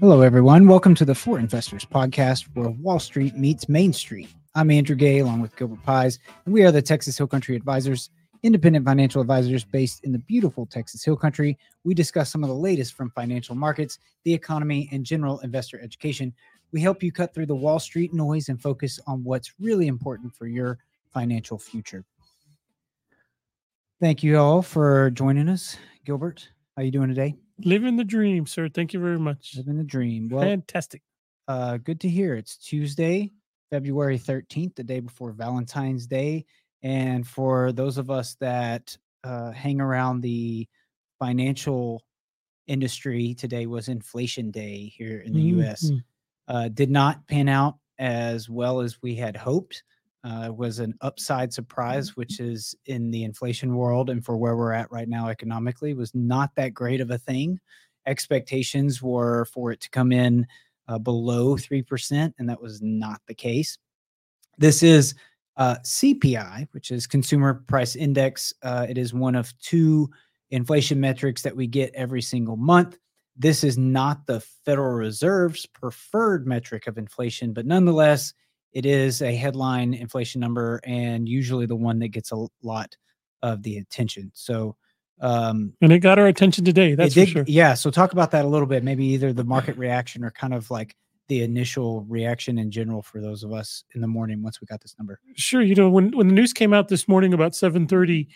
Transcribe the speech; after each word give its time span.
Hello, 0.00 0.22
everyone. 0.22 0.66
Welcome 0.66 0.94
to 0.94 1.04
the 1.04 1.14
For 1.14 1.38
Investors 1.38 1.84
podcast, 1.84 2.46
where 2.54 2.70
Wall 2.70 2.98
Street 2.98 3.36
meets 3.36 3.68
Main 3.68 3.92
Street. 3.92 4.30
I'm 4.54 4.70
Andrew 4.70 4.96
Gay, 4.96 5.18
along 5.18 5.42
with 5.42 5.54
Gilbert 5.56 5.82
Pies, 5.82 6.18
and 6.46 6.54
we 6.54 6.62
are 6.62 6.72
the 6.72 6.80
Texas 6.80 7.18
Hill 7.18 7.26
Country 7.26 7.54
Advisors, 7.54 8.08
independent 8.42 8.86
financial 8.86 9.20
advisors 9.20 9.62
based 9.62 10.02
in 10.02 10.12
the 10.12 10.18
beautiful 10.20 10.64
Texas 10.64 11.04
Hill 11.04 11.18
Country. 11.18 11.58
We 11.84 11.92
discuss 11.92 12.32
some 12.32 12.42
of 12.42 12.48
the 12.48 12.56
latest 12.56 12.94
from 12.94 13.10
financial 13.10 13.54
markets, 13.54 13.98
the 14.24 14.32
economy, 14.32 14.88
and 14.90 15.04
general 15.04 15.38
investor 15.40 15.78
education. 15.82 16.32
We 16.72 16.80
help 16.80 17.02
you 17.02 17.12
cut 17.12 17.34
through 17.34 17.46
the 17.46 17.54
Wall 17.54 17.78
Street 17.78 18.14
noise 18.14 18.48
and 18.48 18.58
focus 18.58 18.98
on 19.06 19.22
what's 19.22 19.52
really 19.60 19.86
important 19.86 20.34
for 20.34 20.46
your 20.46 20.78
financial 21.12 21.58
future. 21.58 22.06
Thank 24.00 24.22
you 24.22 24.38
all 24.38 24.62
for 24.62 25.10
joining 25.10 25.50
us. 25.50 25.76
Gilbert, 26.06 26.48
how 26.74 26.80
are 26.80 26.84
you 26.86 26.90
doing 26.90 27.10
today? 27.10 27.36
Living 27.64 27.96
the 27.96 28.04
dream, 28.04 28.46
sir. 28.46 28.68
Thank 28.68 28.92
you 28.92 29.00
very 29.00 29.18
much. 29.18 29.54
Living 29.56 29.76
the 29.76 29.84
dream. 29.84 30.28
Well, 30.28 30.42
Fantastic. 30.42 31.02
uh, 31.48 31.76
good 31.78 32.00
to 32.00 32.08
hear. 32.08 32.34
It's 32.34 32.56
Tuesday, 32.56 33.32
February 33.70 34.18
13th, 34.18 34.74
the 34.76 34.84
day 34.84 35.00
before 35.00 35.32
Valentine's 35.32 36.06
Day. 36.06 36.44
And 36.82 37.26
for 37.26 37.72
those 37.72 37.98
of 37.98 38.10
us 38.10 38.36
that 38.40 38.96
uh, 39.24 39.50
hang 39.50 39.80
around 39.80 40.22
the 40.22 40.66
financial 41.18 42.02
industry, 42.66 43.34
today 43.34 43.66
was 43.66 43.88
inflation 43.88 44.50
day 44.50 44.92
here 44.96 45.20
in 45.20 45.32
the 45.32 45.42
US. 45.42 45.90
Mhm. 45.90 46.04
Uh, 46.48 46.68
did 46.68 46.90
not 46.90 47.26
pan 47.28 47.48
out 47.48 47.78
as 47.98 48.48
well 48.48 48.80
as 48.80 49.00
we 49.02 49.14
had 49.14 49.36
hoped. 49.36 49.82
Uh, 50.22 50.50
was 50.54 50.80
an 50.80 50.92
upside 51.00 51.50
surprise, 51.50 52.14
which 52.14 52.40
is 52.40 52.74
in 52.84 53.10
the 53.10 53.24
inflation 53.24 53.74
world 53.74 54.10
and 54.10 54.22
for 54.22 54.36
where 54.36 54.54
we're 54.54 54.72
at 54.72 54.92
right 54.92 55.08
now 55.08 55.28
economically, 55.28 55.94
was 55.94 56.14
not 56.14 56.50
that 56.54 56.74
great 56.74 57.00
of 57.00 57.10
a 57.10 57.16
thing. 57.16 57.58
Expectations 58.06 59.00
were 59.00 59.46
for 59.46 59.72
it 59.72 59.80
to 59.80 59.88
come 59.88 60.12
in 60.12 60.46
uh, 60.88 60.98
below 60.98 61.56
3%, 61.56 62.34
and 62.38 62.48
that 62.50 62.60
was 62.60 62.82
not 62.82 63.22
the 63.28 63.34
case. 63.34 63.78
This 64.58 64.82
is 64.82 65.14
uh, 65.56 65.76
CPI, 65.84 66.68
which 66.72 66.90
is 66.90 67.06
Consumer 67.06 67.64
Price 67.66 67.96
Index. 67.96 68.52
Uh, 68.62 68.86
it 68.88 68.98
is 68.98 69.14
one 69.14 69.34
of 69.34 69.56
two 69.58 70.10
inflation 70.50 71.00
metrics 71.00 71.42
that 71.42 71.56
we 71.56 71.66
get 71.66 71.94
every 71.94 72.22
single 72.22 72.56
month. 72.56 72.98
This 73.36 73.64
is 73.64 73.78
not 73.78 74.26
the 74.26 74.40
Federal 74.64 74.92
Reserve's 74.92 75.64
preferred 75.66 76.46
metric 76.46 76.86
of 76.86 76.98
inflation, 76.98 77.52
but 77.52 77.66
nonetheless, 77.66 78.34
it 78.72 78.86
is 78.86 79.22
a 79.22 79.34
headline 79.34 79.94
inflation 79.94 80.40
number 80.40 80.80
and 80.84 81.28
usually 81.28 81.66
the 81.66 81.76
one 81.76 81.98
that 81.98 82.08
gets 82.08 82.32
a 82.32 82.46
lot 82.62 82.96
of 83.42 83.62
the 83.62 83.78
attention. 83.78 84.30
So, 84.34 84.76
um, 85.20 85.72
And 85.80 85.92
it 85.92 86.00
got 86.00 86.18
our 86.18 86.26
attention 86.26 86.64
today. 86.64 86.94
That's 86.94 87.14
did- 87.14 87.28
sure. 87.28 87.44
Yeah. 87.46 87.74
So 87.74 87.90
talk 87.90 88.12
about 88.12 88.30
that 88.32 88.44
a 88.44 88.48
little 88.48 88.66
bit. 88.66 88.84
Maybe 88.84 89.04
either 89.06 89.32
the 89.32 89.44
market 89.44 89.76
reaction 89.76 90.24
or 90.24 90.30
kind 90.30 90.54
of 90.54 90.70
like 90.70 90.94
the 91.28 91.42
initial 91.42 92.02
reaction 92.08 92.58
in 92.58 92.70
general 92.70 93.02
for 93.02 93.20
those 93.20 93.44
of 93.44 93.52
us 93.52 93.84
in 93.94 94.00
the 94.00 94.06
morning 94.08 94.42
once 94.42 94.60
we 94.60 94.66
got 94.66 94.80
this 94.80 94.96
number. 94.98 95.20
Sure. 95.36 95.62
You 95.62 95.74
know, 95.74 95.88
when 95.88 96.10
when 96.16 96.26
the 96.28 96.34
news 96.34 96.52
came 96.52 96.72
out 96.72 96.88
this 96.88 97.06
morning 97.06 97.32
about 97.34 97.52
7:30, 97.52 98.26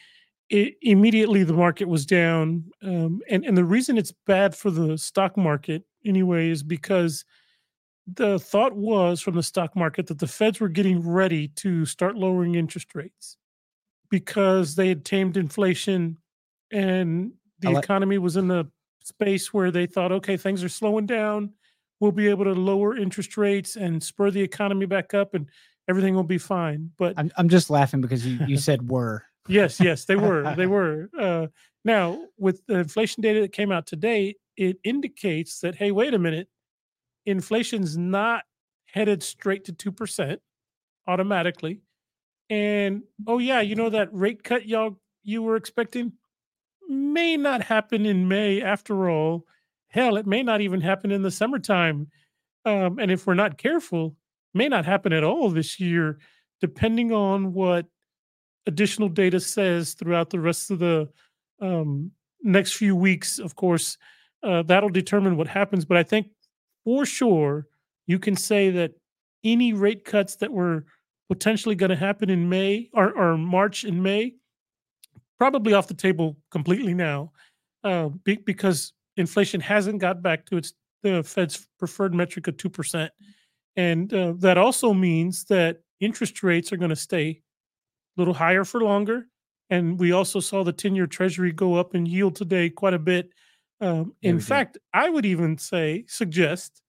it, 0.50 0.74
immediately 0.82 1.42
the 1.42 1.54
market 1.54 1.88
was 1.88 2.06
down. 2.06 2.64
Um, 2.82 3.20
and 3.28 3.44
and 3.44 3.56
the 3.56 3.64
reason 3.64 3.98
it's 3.98 4.12
bad 4.26 4.54
for 4.54 4.70
the 4.70 4.96
stock 4.96 5.36
market 5.36 5.84
anyway 6.04 6.50
is 6.50 6.62
because 6.62 7.24
the 8.06 8.38
thought 8.38 8.74
was 8.74 9.20
from 9.20 9.34
the 9.34 9.42
stock 9.42 9.74
market 9.74 10.06
that 10.08 10.18
the 10.18 10.26
Feds 10.26 10.60
were 10.60 10.68
getting 10.68 11.06
ready 11.06 11.48
to 11.48 11.86
start 11.86 12.16
lowering 12.16 12.54
interest 12.54 12.94
rates 12.94 13.36
because 14.10 14.74
they 14.74 14.88
had 14.88 15.04
tamed 15.04 15.36
inflation 15.36 16.18
and 16.70 17.32
the 17.60 17.70
like- 17.70 17.84
economy 17.84 18.18
was 18.18 18.36
in 18.36 18.48
the 18.48 18.66
space 19.02 19.52
where 19.52 19.70
they 19.70 19.86
thought, 19.86 20.12
okay, 20.12 20.36
things 20.36 20.62
are 20.62 20.68
slowing 20.68 21.06
down. 21.06 21.52
We'll 22.00 22.12
be 22.12 22.28
able 22.28 22.44
to 22.44 22.52
lower 22.52 22.96
interest 22.96 23.36
rates 23.36 23.76
and 23.76 24.02
spur 24.02 24.30
the 24.30 24.42
economy 24.42 24.86
back 24.86 25.14
up 25.14 25.34
and 25.34 25.48
everything 25.88 26.14
will 26.14 26.24
be 26.24 26.38
fine. 26.38 26.90
But 26.98 27.14
I'm, 27.16 27.30
I'm 27.36 27.48
just 27.48 27.70
laughing 27.70 28.00
because 28.00 28.26
you, 28.26 28.38
you 28.46 28.56
said 28.56 28.90
were. 28.90 29.24
Yes, 29.48 29.78
yes, 29.80 30.04
they 30.04 30.16
were. 30.16 30.54
They 30.56 30.66
were. 30.66 31.10
Uh, 31.18 31.46
now, 31.84 32.18
with 32.38 32.64
the 32.66 32.78
inflation 32.78 33.22
data 33.22 33.42
that 33.42 33.52
came 33.52 33.70
out 33.70 33.86
today, 33.86 34.36
it 34.56 34.78
indicates 34.84 35.60
that 35.60 35.74
hey, 35.74 35.90
wait 35.90 36.14
a 36.14 36.18
minute, 36.18 36.48
inflation's 37.26 37.96
not 37.96 38.44
headed 38.86 39.22
straight 39.22 39.64
to 39.64 39.72
two 39.72 39.92
percent 39.92 40.40
automatically, 41.06 41.80
and 42.50 43.02
oh 43.26 43.38
yeah, 43.38 43.60
you 43.60 43.74
know 43.74 43.90
that 43.90 44.08
rate 44.12 44.42
cut 44.42 44.66
y'all 44.66 44.98
you 45.22 45.42
were 45.42 45.56
expecting 45.56 46.12
may 46.88 47.36
not 47.36 47.62
happen 47.62 48.04
in 48.04 48.28
May 48.28 48.60
after 48.60 49.08
all. 49.08 49.46
Hell, 49.88 50.16
it 50.16 50.26
may 50.26 50.42
not 50.42 50.60
even 50.60 50.80
happen 50.80 51.10
in 51.10 51.22
the 51.22 51.30
summertime, 51.30 52.08
um, 52.64 52.98
and 52.98 53.10
if 53.10 53.26
we're 53.26 53.34
not 53.34 53.58
careful, 53.58 54.16
may 54.52 54.68
not 54.68 54.84
happen 54.84 55.12
at 55.12 55.24
all 55.24 55.50
this 55.50 55.78
year, 55.78 56.18
depending 56.60 57.12
on 57.12 57.52
what 57.52 57.86
additional 58.66 59.08
data 59.08 59.40
says 59.40 59.94
throughout 59.94 60.30
the 60.30 60.40
rest 60.40 60.70
of 60.70 60.78
the 60.78 61.08
um, 61.60 62.10
next 62.42 62.74
few 62.74 62.96
weeks, 62.96 63.38
of 63.38 63.56
course, 63.56 63.98
uh, 64.42 64.62
that'll 64.62 64.88
determine 64.88 65.36
what 65.36 65.48
happens. 65.48 65.84
But 65.84 65.96
I 65.96 66.02
think 66.02 66.28
for 66.84 67.06
sure 67.06 67.66
you 68.06 68.18
can 68.18 68.36
say 68.36 68.70
that 68.70 68.92
any 69.42 69.72
rate 69.72 70.04
cuts 70.04 70.36
that 70.36 70.52
were 70.52 70.84
potentially 71.28 71.74
going 71.74 71.90
to 71.90 71.96
happen 71.96 72.30
in 72.30 72.48
May 72.48 72.90
or, 72.92 73.12
or 73.12 73.36
March 73.36 73.84
and 73.84 74.02
May, 74.02 74.34
probably 75.38 75.72
off 75.72 75.88
the 75.88 75.94
table 75.94 76.36
completely 76.50 76.94
now, 76.94 77.32
uh, 77.82 78.08
be, 78.24 78.36
because 78.36 78.92
inflation 79.16 79.60
hasn't 79.60 80.00
got 80.00 80.22
back 80.22 80.46
to 80.46 80.56
its 80.56 80.72
the 81.02 81.22
Fed's 81.22 81.68
preferred 81.78 82.14
metric 82.14 82.46
of 82.46 82.56
two 82.56 82.70
percent, 82.70 83.12
and 83.76 84.12
uh, 84.14 84.32
that 84.38 84.56
also 84.56 84.94
means 84.94 85.44
that 85.44 85.80
interest 86.00 86.42
rates 86.42 86.72
are 86.72 86.78
going 86.78 86.90
to 86.90 86.96
stay 86.96 87.42
a 88.16 88.20
little 88.20 88.34
higher 88.34 88.64
for 88.64 88.80
longer. 88.80 89.26
And 89.70 89.98
we 89.98 90.12
also 90.12 90.40
saw 90.40 90.62
the 90.62 90.72
10 90.72 90.94
year 90.94 91.06
treasury 91.06 91.52
go 91.52 91.74
up 91.74 91.94
in 91.94 92.06
yield 92.06 92.36
today 92.36 92.70
quite 92.70 92.94
a 92.94 92.98
bit. 92.98 93.30
Um, 93.84 94.14
Yeah, 94.20 94.30
in 94.30 94.40
fact, 94.40 94.78
I 94.92 95.10
would 95.10 95.26
even 95.26 95.58
say, 95.58 96.04
suggest 96.08 96.82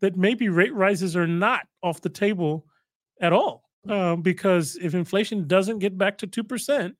that 0.00 0.16
maybe 0.16 0.48
rate 0.48 0.74
rises 0.74 1.16
are 1.16 1.26
not 1.26 1.66
off 1.82 2.00
the 2.00 2.08
table 2.08 2.66
at 3.20 3.32
all. 3.32 3.64
Um, 3.88 4.20
because 4.20 4.76
if 4.82 4.94
inflation 4.94 5.46
doesn't 5.46 5.78
get 5.78 5.96
back 5.96 6.18
to 6.18 6.26
2%, 6.26 6.94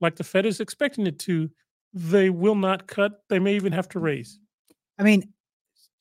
like 0.00 0.14
the 0.14 0.22
Fed 0.22 0.46
is 0.46 0.60
expecting 0.60 1.06
it 1.08 1.18
to, 1.20 1.50
they 1.92 2.30
will 2.30 2.54
not 2.54 2.86
cut. 2.86 3.22
They 3.28 3.40
may 3.40 3.56
even 3.56 3.72
have 3.72 3.88
to 3.90 3.98
raise. 3.98 4.38
I 4.98 5.02
mean, 5.02 5.32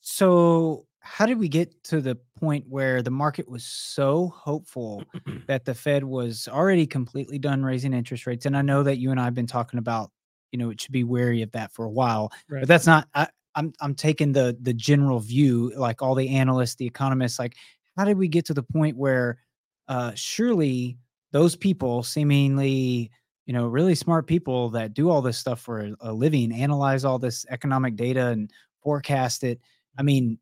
so 0.02 0.86
how 1.00 1.26
did 1.26 1.40
we 1.40 1.50
get 1.50 1.84
to 1.86 2.00
the 2.00 2.16
point 2.40 2.66
where 2.68 3.02
the 3.02 3.10
market 3.10 3.50
was 3.50 3.66
so 3.66 4.32
hopeful 4.36 5.04
that 5.48 5.66
the 5.66 5.74
Fed 5.74 6.04
was 6.04 6.48
already 6.48 6.86
completely 6.86 7.40
done 7.40 7.64
raising 7.64 7.94
interest 7.94 8.28
rates? 8.28 8.46
And 8.46 8.56
I 8.56 8.62
know 8.62 8.84
that 8.84 9.00
you 9.00 9.10
and 9.10 9.20
I 9.20 9.24
have 9.24 9.34
been 9.34 9.48
talking 9.48 9.80
about, 9.80 10.12
you 10.52 10.60
know, 10.60 10.70
it 10.70 10.80
should 10.82 10.92
be 10.92 11.04
wary 11.04 11.42
of 11.42 11.52
that 11.52 11.72
for 11.72 11.86
a 11.86 11.90
while, 11.92 12.32
Right. 12.50 12.62
but 12.62 12.68
that's 12.68 12.86
not. 12.88 13.08
I, 13.16 13.28
I'm 13.56 13.74
I'm 13.82 13.96
taking 13.96 14.32
the 14.32 14.58
the 14.62 14.74
general 14.74 15.20
view, 15.20 15.74
like 15.76 16.02
all 16.02 16.16
the 16.16 16.30
analysts, 16.30 16.76
the 16.76 16.86
economists. 16.86 17.40
Like, 17.40 17.56
how 17.98 18.06
did 18.06 18.18
we 18.18 18.28
get 18.28 18.46
to 18.46 18.54
the 18.54 18.64
point 18.64 18.96
where, 18.98 19.40
uh, 19.88 20.12
surely 20.16 20.98
those 21.32 21.56
people, 21.56 22.04
seemingly, 22.04 23.12
you 23.46 23.54
know, 23.54 23.68
really 23.68 23.96
smart 23.96 24.28
people 24.28 24.70
that 24.70 24.94
do 24.94 25.10
all 25.10 25.22
this 25.22 25.38
stuff 25.38 25.60
for 25.62 25.82
a, 25.82 25.96
a 26.02 26.14
living, 26.14 26.52
analyze 26.54 27.04
all 27.06 27.20
this 27.20 27.46
economic 27.50 27.96
data 27.96 28.28
and 28.28 28.52
forecast 28.84 29.44
it. 29.44 29.60
I 29.98 30.04
mean, 30.04 30.38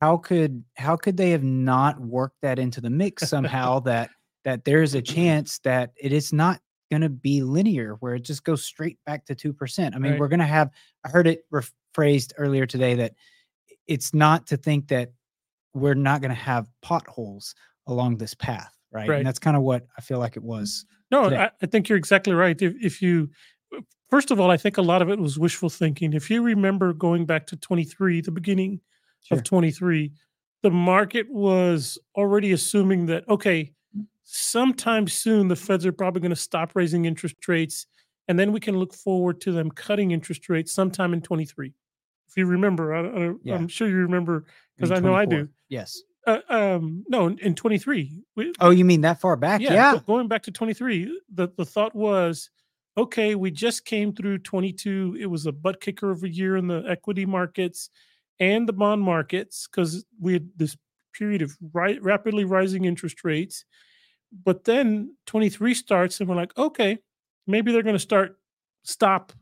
how 0.00 0.16
could 0.16 0.64
how 0.76 0.96
could 0.96 1.16
they 1.16 1.30
have 1.30 1.44
not 1.44 2.00
worked 2.00 2.40
that 2.42 2.58
into 2.58 2.80
the 2.80 2.90
mix 2.90 3.28
somehow 3.28 3.80
that 3.80 4.10
that 4.44 4.64
there's 4.64 4.94
a 4.94 5.02
chance 5.16 5.58
that 5.60 5.92
it 5.96 6.12
is 6.12 6.32
not 6.32 6.60
going 6.90 7.02
to 7.02 7.08
be 7.08 7.42
linear 7.42 7.94
where 8.00 8.14
it 8.14 8.20
just 8.22 8.44
goes 8.44 8.64
straight 8.64 8.98
back 9.06 9.24
to 9.26 9.34
2%. 9.34 9.94
I 9.94 9.98
mean, 9.98 10.12
Right. 10.12 10.20
we're 10.20 10.28
going 10.28 10.40
to 10.40 10.46
have 10.46 10.70
I 11.04 11.08
heard 11.08 11.26
it 11.26 11.44
rephrased 11.52 12.32
earlier 12.36 12.66
today 12.66 12.94
that 12.96 13.14
it's 13.86 14.12
not 14.12 14.46
to 14.48 14.56
think 14.56 14.88
that 14.88 15.12
we're 15.74 15.94
not 15.94 16.20
going 16.20 16.30
to 16.30 16.34
have 16.34 16.68
potholes 16.82 17.54
along 17.86 18.16
this 18.18 18.34
path, 18.34 18.72
right? 18.92 19.08
Right. 19.08 19.18
And 19.18 19.26
that's 19.26 19.38
kind 19.38 19.56
of 19.56 19.62
what 19.62 19.86
I 19.96 20.00
feel 20.00 20.18
like 20.18 20.36
it 20.36 20.42
was. 20.42 20.84
No. 21.10 21.30
I, 21.30 21.50
I 21.62 21.66
think 21.66 21.88
you're 21.88 21.98
exactly 21.98 22.32
right. 22.32 22.60
If, 22.60 22.74
if 22.80 23.02
you, 23.02 23.30
first 24.10 24.30
of 24.30 24.38
all, 24.40 24.50
I 24.50 24.56
think 24.56 24.76
a 24.78 24.82
lot 24.82 25.02
of 25.02 25.08
it 25.10 25.18
was 25.18 25.38
wishful 25.38 25.70
thinking. 25.70 26.12
If 26.12 26.28
you 26.30 26.42
remember 26.42 26.92
going 26.92 27.24
back 27.26 27.46
to 27.48 27.56
23, 27.56 28.20
the 28.20 28.30
beginning 28.30 28.80
Sure. 29.22 29.36
of 29.38 29.44
23, 29.44 30.12
the 30.62 30.70
market 30.70 31.26
was 31.30 31.98
already 32.16 32.52
assuming 32.52 33.06
that, 33.06 33.28
okay, 33.28 33.72
sometime 34.32 35.08
soon 35.08 35.48
the 35.48 35.56
feds 35.56 35.84
are 35.84 35.92
probably 35.92 36.20
going 36.20 36.30
to 36.30 36.36
stop 36.36 36.72
raising 36.74 37.04
interest 37.04 37.36
rates. 37.48 37.86
And 38.28 38.38
then 38.38 38.52
we 38.52 38.60
can 38.60 38.78
look 38.78 38.94
forward 38.94 39.40
to 39.40 39.52
them 39.52 39.70
cutting 39.72 40.12
interest 40.12 40.48
rates 40.48 40.72
sometime 40.72 41.12
in 41.12 41.20
23. 41.20 41.72
If 42.28 42.36
you 42.36 42.46
remember, 42.46 42.94
I, 42.94 43.00
I, 43.00 43.32
Yeah. 43.42 43.56
I'm 43.56 43.66
sure 43.66 43.88
you 43.88 43.96
remember 43.96 44.44
because 44.76 44.92
I 44.92 45.00
know 45.00 45.14
I 45.14 45.24
do. 45.24 45.48
Yes. 45.68 46.00
Uh, 46.26 46.38
um, 46.48 47.04
no, 47.08 47.26
in, 47.26 47.38
in 47.38 47.54
23. 47.56 48.22
We, 48.36 48.52
Oh, 48.60 48.70
you 48.70 48.84
mean 48.84 49.00
that 49.00 49.20
far 49.20 49.34
back? 49.34 49.60
Yeah. 49.60 49.94
go- 49.94 50.00
going 50.00 50.28
back 50.28 50.44
to 50.44 50.52
23 50.52 51.20
the, 51.34 51.48
the 51.56 51.64
thought 51.64 51.94
was 51.94 52.50
okay 52.96 53.34
we 53.34 53.50
just 53.50 53.84
came 53.84 54.12
through 54.12 54.38
22 54.38 55.16
it 55.18 55.26
was 55.26 55.46
a 55.46 55.52
butt 55.52 55.80
kicker 55.80 56.10
of 56.10 56.22
a 56.24 56.28
year 56.28 56.56
in 56.56 56.66
the 56.66 56.84
equity 56.88 57.24
markets 57.24 57.88
and 58.38 58.68
the 58.68 58.72
bond 58.72 59.00
markets 59.02 59.66
because 59.66 60.04
we 60.20 60.34
had 60.34 60.48
this 60.56 60.76
period 61.14 61.40
of 61.42 61.56
ri- 61.72 61.98
rapidly 62.00 62.44
rising 62.44 62.84
interest 62.84 63.24
rates. 63.24 63.64
But 64.32 64.64
then 64.64 65.16
23 65.26 65.74
starts, 65.74 66.20
and 66.20 66.28
we're 66.28 66.36
like, 66.36 66.56
okay, 66.56 66.98
maybe 67.46 67.72
they're 67.72 67.82
going 67.82 67.94
to 67.96 67.98
start 67.98 68.38
stop 68.82 69.32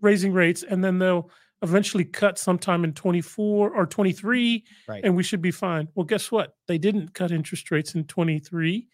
raising 0.00 0.32
rates, 0.32 0.62
and 0.62 0.84
then 0.84 0.98
they'll 0.98 1.30
eventually 1.62 2.04
cut 2.04 2.38
sometime 2.38 2.84
in 2.84 2.92
24 2.92 3.70
or 3.74 3.86
23, 3.86 4.64
Right. 4.86 5.02
and 5.02 5.16
we 5.16 5.22
should 5.22 5.40
be 5.40 5.50
fine. 5.50 5.88
Well, 5.94 6.04
guess 6.04 6.30
what? 6.30 6.54
They 6.68 6.76
didn't 6.78 7.14
cut 7.14 7.30
interest 7.32 7.70
rates 7.70 7.94
in 7.94 8.04
23. 8.04 8.86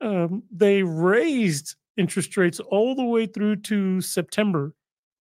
Um, 0.00 0.42
they 0.50 0.82
raised 0.82 1.76
interest 1.96 2.36
rates 2.36 2.60
all 2.60 2.94
the 2.94 3.04
way 3.04 3.26
through 3.26 3.56
to 3.56 4.00
September 4.00 4.74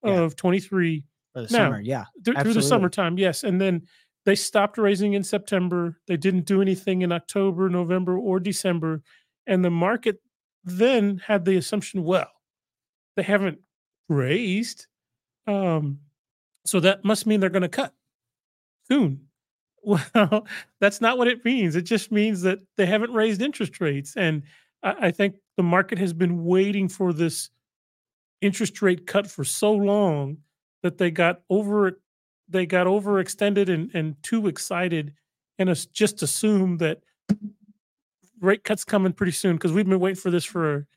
Yeah. 0.04 0.22
of 0.22 0.36
23 0.38 1.04
For 1.34 1.42
the 1.42 1.48
Now, 1.52 1.66
summer, 1.66 1.82
yeah. 1.82 2.06
through, 2.24 2.36
through 2.36 2.54
the 2.54 2.62
summertime, 2.62 3.18
yes. 3.18 3.44
And 3.44 3.60
then 3.60 3.86
they 4.26 4.36
stopped 4.36 4.78
raising 4.78 5.14
in 5.14 5.24
September. 5.24 6.00
They 6.08 6.16
didn't 6.18 6.46
do 6.46 6.62
anything 6.62 7.02
in 7.02 7.12
October, 7.12 7.70
November, 7.70 8.18
or 8.18 8.40
December. 8.40 9.02
And 9.48 9.64
the 9.64 9.72
market 9.72 10.22
then 10.64 11.18
had 11.18 11.46
the 11.46 11.58
assumption, 11.58 12.04
well, 12.04 12.32
they 13.16 13.24
haven't 13.24 13.60
raised. 14.10 14.88
Um, 15.48 16.00
so 16.66 16.80
that 16.80 17.04
must 17.04 17.26
mean 17.26 17.40
they're 17.40 17.50
going 17.50 17.64
to 17.64 17.70
cut 17.70 17.94
soon. 18.88 19.22
Well, 19.86 20.48
that's 20.80 21.02
not 21.02 21.18
what 21.18 21.28
it 21.28 21.44
means. 21.44 21.76
It 21.76 21.82
just 21.82 22.10
means 22.10 22.42
that 22.44 22.60
they 22.78 22.86
haven't 22.86 23.12
raised 23.12 23.42
interest 23.42 23.82
rates. 23.82 24.16
And 24.16 24.44
I, 24.82 25.08
I 25.08 25.12
think 25.12 25.36
the 25.58 25.64
market 25.64 25.98
has 25.98 26.14
been 26.14 26.46
waiting 26.46 26.88
for 26.88 27.12
this 27.12 27.50
interest 28.40 28.82
rate 28.82 29.06
cut 29.06 29.28
for 29.28 29.44
so 29.44 29.74
long 29.74 30.38
that 30.84 30.98
they 30.98 31.12
got 31.12 31.42
over 31.50 32.00
they 32.50 32.66
got 32.66 32.88
overextended 32.88 33.68
and, 33.68 33.92
and 33.94 34.16
too 34.24 34.48
excited 34.48 35.14
and 35.58 35.70
just 35.92 36.22
assumed 36.22 36.80
that 36.80 37.00
rate 38.44 38.64
cuts 38.64 38.84
coming 38.84 39.14
pretty 39.14 39.32
soon 39.32 39.56
because 39.56 39.72
we've 39.72 39.88
been 39.88 40.00
waiting 40.00 40.20
for 40.20 40.30
this 40.30 40.46
for 40.46 40.88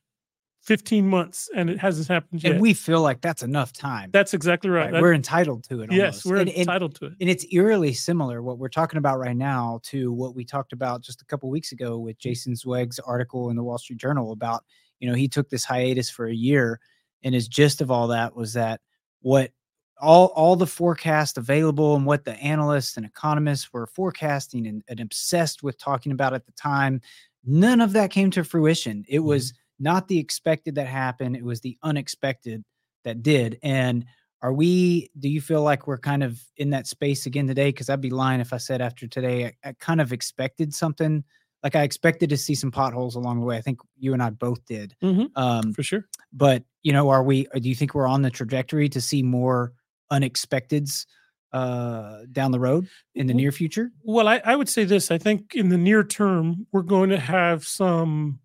15 0.66 1.06
months 1.06 1.48
and 1.54 1.70
it 1.70 1.78
hasn't 1.78 2.08
happened 2.08 2.43
yet. 2.43 2.52
And 2.52 2.60
we 2.60 2.75
feel 2.75 3.00
like 3.00 3.20
that's 3.20 3.44
enough 3.44 3.72
time. 3.72 4.10
That's 4.12 4.34
exactly 4.34 4.69
right. 4.69 4.87
right? 4.87 4.93
That- 4.94 5.02
We're 5.02 5.14
entitled 5.14 5.62
to 5.69 5.82
it. 5.82 5.93
yes, 5.93 6.26
almost. 6.26 6.26
we're 6.26 6.37
and, 6.38 6.48
and- 6.50 6.58
entitled 6.58 6.96
to 6.96 7.06
it. 7.06 7.12
and 7.20 7.31
it's 7.31 7.46
eerily 7.52 7.93
similar 7.93 8.43
what 8.43 8.58
we're 8.58 8.69
talking 8.69 8.98
about 8.98 9.20
right 9.20 9.37
now 9.37 9.81
to 9.84 10.12
what 10.12 10.34
we 10.34 10.44
talked 10.44 10.72
about 10.72 11.02
just 11.02 11.22
a 11.22 11.25
couple 11.25 11.48
weeks 11.50 11.70
ago 11.70 11.98
with 11.98 12.16
mm-hmm. 12.16 12.28
Jason 12.28 12.56
Zweig's 12.56 12.98
article 12.98 13.48
in 13.50 13.56
the 13.56 13.62
Wall 13.62 13.78
Street 13.78 14.00
Journal 14.00 14.32
about 14.32 14.64
you 14.98 15.08
know 15.08 15.14
he 15.14 15.28
took 15.28 15.48
this 15.48 15.64
hiatus 15.64 16.10
for 16.10 16.26
a 16.26 16.34
year 16.34 16.81
and 17.22 17.32
his 17.32 17.46
gist 17.46 17.81
of 17.81 17.90
all 17.90 18.08
that 18.08 18.34
was 18.34 18.54
that 18.54 18.81
what 19.20 19.52
all 20.00 20.26
all 20.34 20.56
the 20.56 20.66
forecast 20.66 21.38
available 21.38 21.94
and 21.94 22.04
what 22.06 22.25
the 22.25 22.34
analysts 22.38 22.96
and 22.96 23.06
economists 23.06 23.72
were 23.72 23.87
forecasting 23.87 24.66
and, 24.66 24.82
and 24.88 25.00
obsessed 25.00 25.62
with 25.62 25.78
talking 25.78 26.12
about 26.12 26.34
at 26.34 26.44
the 26.44 26.52
time 26.52 27.00
none 27.46 27.81
of 27.81 27.93
that 27.93 28.10
came 28.10 28.31
to 28.32 28.44
fruition. 28.44 29.04
It 29.08 29.20
was 29.20 29.54
not 29.78 30.08
the 30.08 30.19
expected 30.19 30.75
that 30.76 30.87
happened. 30.87 31.37
It 31.37 31.44
was 31.44 31.60
the 31.60 31.76
unexpected 31.82 32.64
that 33.04 33.22
did. 33.22 33.58
And 33.62 34.04
are 34.43 34.52
we 34.52 35.10
do 35.19 35.28
you 35.28 35.40
feel 35.40 35.62
like 35.62 35.87
we're 35.87 35.98
kind 35.98 36.22
of 36.22 36.40
in 36.56 36.70
that 36.70 36.87
space 36.87 37.25
again 37.26 37.46
today? 37.46 37.69
Because 37.70 37.88
i'd 37.88 38.00
be 38.02 38.10
lying 38.10 38.40
if 38.40 38.52
i 38.52 38.58
said 38.58 38.81
after 38.82 39.06
today 39.08 39.46
I, 39.64 39.69
I 39.70 39.72
kind 39.81 40.00
of 40.00 40.12
expected 40.12 40.75
something. 40.75 41.25
Like 41.62 41.75
i 41.75 41.82
expected 41.82 42.28
to 42.31 42.37
see 42.37 42.54
some 42.54 42.70
potholes 42.70 43.14
along 43.16 43.40
the 43.40 43.46
way. 43.46 43.56
I 43.56 43.60
think 43.62 43.81
you 43.98 44.12
and 44.12 44.22
i 44.22 44.31
both 44.31 44.64
did. 44.66 44.94
Mhm. 45.02 45.31
um 45.37 45.72
For 45.72 45.82
sure. 45.82 46.04
but 46.32 46.64
you 46.82 46.93
know 46.93 47.08
are 47.08 47.22
we 47.22 47.46
do 47.60 47.69
you 47.69 47.75
think 47.75 47.94
we're 47.94 48.06
on 48.06 48.22
the 48.22 48.31
trajectory 48.31 48.88
to 48.90 49.00
see 49.00 49.22
more 49.22 49.72
unexpecteds 50.12 51.06
uh 51.52 52.22
down 52.32 52.50
the 52.50 52.60
road 52.60 52.88
in 53.14 53.26
the 53.26 53.34
near 53.34 53.52
future 53.52 53.90
Well, 54.02 54.28
I, 54.28 54.40
I 54.44 54.56
would 54.56 54.69
say 54.69 54.84
this. 54.84 55.10
I 55.10 55.19
think 55.19 55.54
in 55.54 55.69
the 55.69 55.78
near 55.78 56.02
term, 56.02 56.66
we're 56.72 56.82
going 56.82 57.10
to 57.10 57.19
have 57.19 57.66
some 57.66 58.40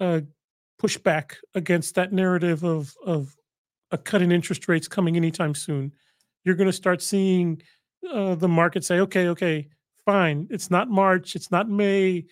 uh, 0.00 0.20
pushback 0.80 1.36
against 1.54 1.94
that 1.94 2.12
narrative 2.12 2.64
of 2.64 2.94
of 3.04 3.34
a 3.90 3.98
cut 3.98 4.22
in 4.22 4.32
interest 4.32 4.68
rates 4.68 4.88
coming 4.88 5.16
anytime 5.16 5.54
soon. 5.54 5.92
You're 6.44 6.56
going 6.56 6.68
to 6.68 6.72
start 6.72 7.02
seeing 7.02 7.62
uh, 8.12 8.34
the 8.34 8.48
market 8.48 8.84
say, 8.84 9.00
"Okay, 9.00 9.28
okay, 9.28 9.68
fine. 10.04 10.46
It's 10.50 10.70
not 10.70 10.88
March. 10.88 11.36
It's 11.36 11.50
not 11.50 11.68
May. 11.68 12.26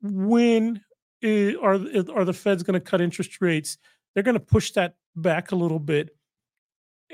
When 0.00 0.80
are 1.22 1.74
are 1.74 2.24
the 2.24 2.36
Feds 2.36 2.62
going 2.62 2.80
to 2.80 2.80
cut 2.80 3.00
interest 3.00 3.40
rates?" 3.40 3.78
They're 4.14 4.22
going 4.24 4.34
to 4.34 4.40
push 4.40 4.72
that 4.72 4.94
back 5.16 5.52
a 5.52 5.56
little 5.56 5.78
bit. 5.78 6.10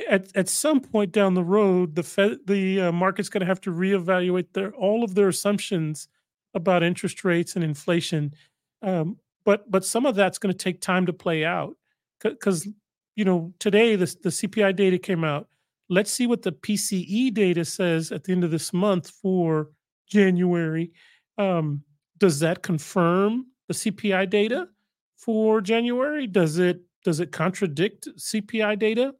At 0.08 0.36
at 0.36 0.48
some 0.48 0.80
point 0.80 1.12
down 1.12 1.34
the 1.34 1.44
road, 1.44 1.94
the 1.94 2.02
Fed, 2.02 2.38
the 2.46 2.80
uh, 2.80 2.92
market's 2.92 3.28
going 3.28 3.42
to 3.42 3.46
have 3.46 3.60
to 3.62 3.70
reevaluate 3.70 4.52
their 4.52 4.72
all 4.74 5.04
of 5.04 5.14
their 5.14 5.28
assumptions 5.28 6.08
about 6.52 6.82
interest 6.82 7.24
rates 7.24 7.54
and 7.54 7.64
inflation. 7.64 8.34
Um, 8.82 9.18
but 9.44 9.70
but 9.70 9.84
some 9.84 10.04
of 10.04 10.16
that's 10.16 10.38
going 10.38 10.52
to 10.52 10.58
take 10.58 10.80
time 10.80 11.06
to 11.06 11.12
play 11.12 11.44
out 11.44 11.76
because 12.22 12.66
you 13.14 13.24
know 13.24 13.52
today 13.60 13.94
the 13.94 14.06
the 14.22 14.30
CPI 14.30 14.74
data 14.74 14.98
came 14.98 15.22
out. 15.22 15.48
Let's 15.88 16.10
see 16.10 16.26
what 16.26 16.42
the 16.42 16.52
PCE 16.52 17.32
data 17.32 17.64
says 17.64 18.10
at 18.10 18.24
the 18.24 18.32
end 18.32 18.42
of 18.42 18.50
this 18.50 18.72
month 18.72 19.10
for 19.10 19.70
January. 20.08 20.92
Um, 21.38 21.82
does 22.18 22.40
that 22.40 22.62
confirm 22.62 23.46
the 23.68 23.74
CPI 23.74 24.28
data 24.28 24.68
for 25.16 25.60
January? 25.60 26.26
Does 26.26 26.58
it 26.58 26.80
does 27.04 27.20
it 27.20 27.30
contradict 27.30 28.08
CPI 28.18 28.78
data? 28.78 29.14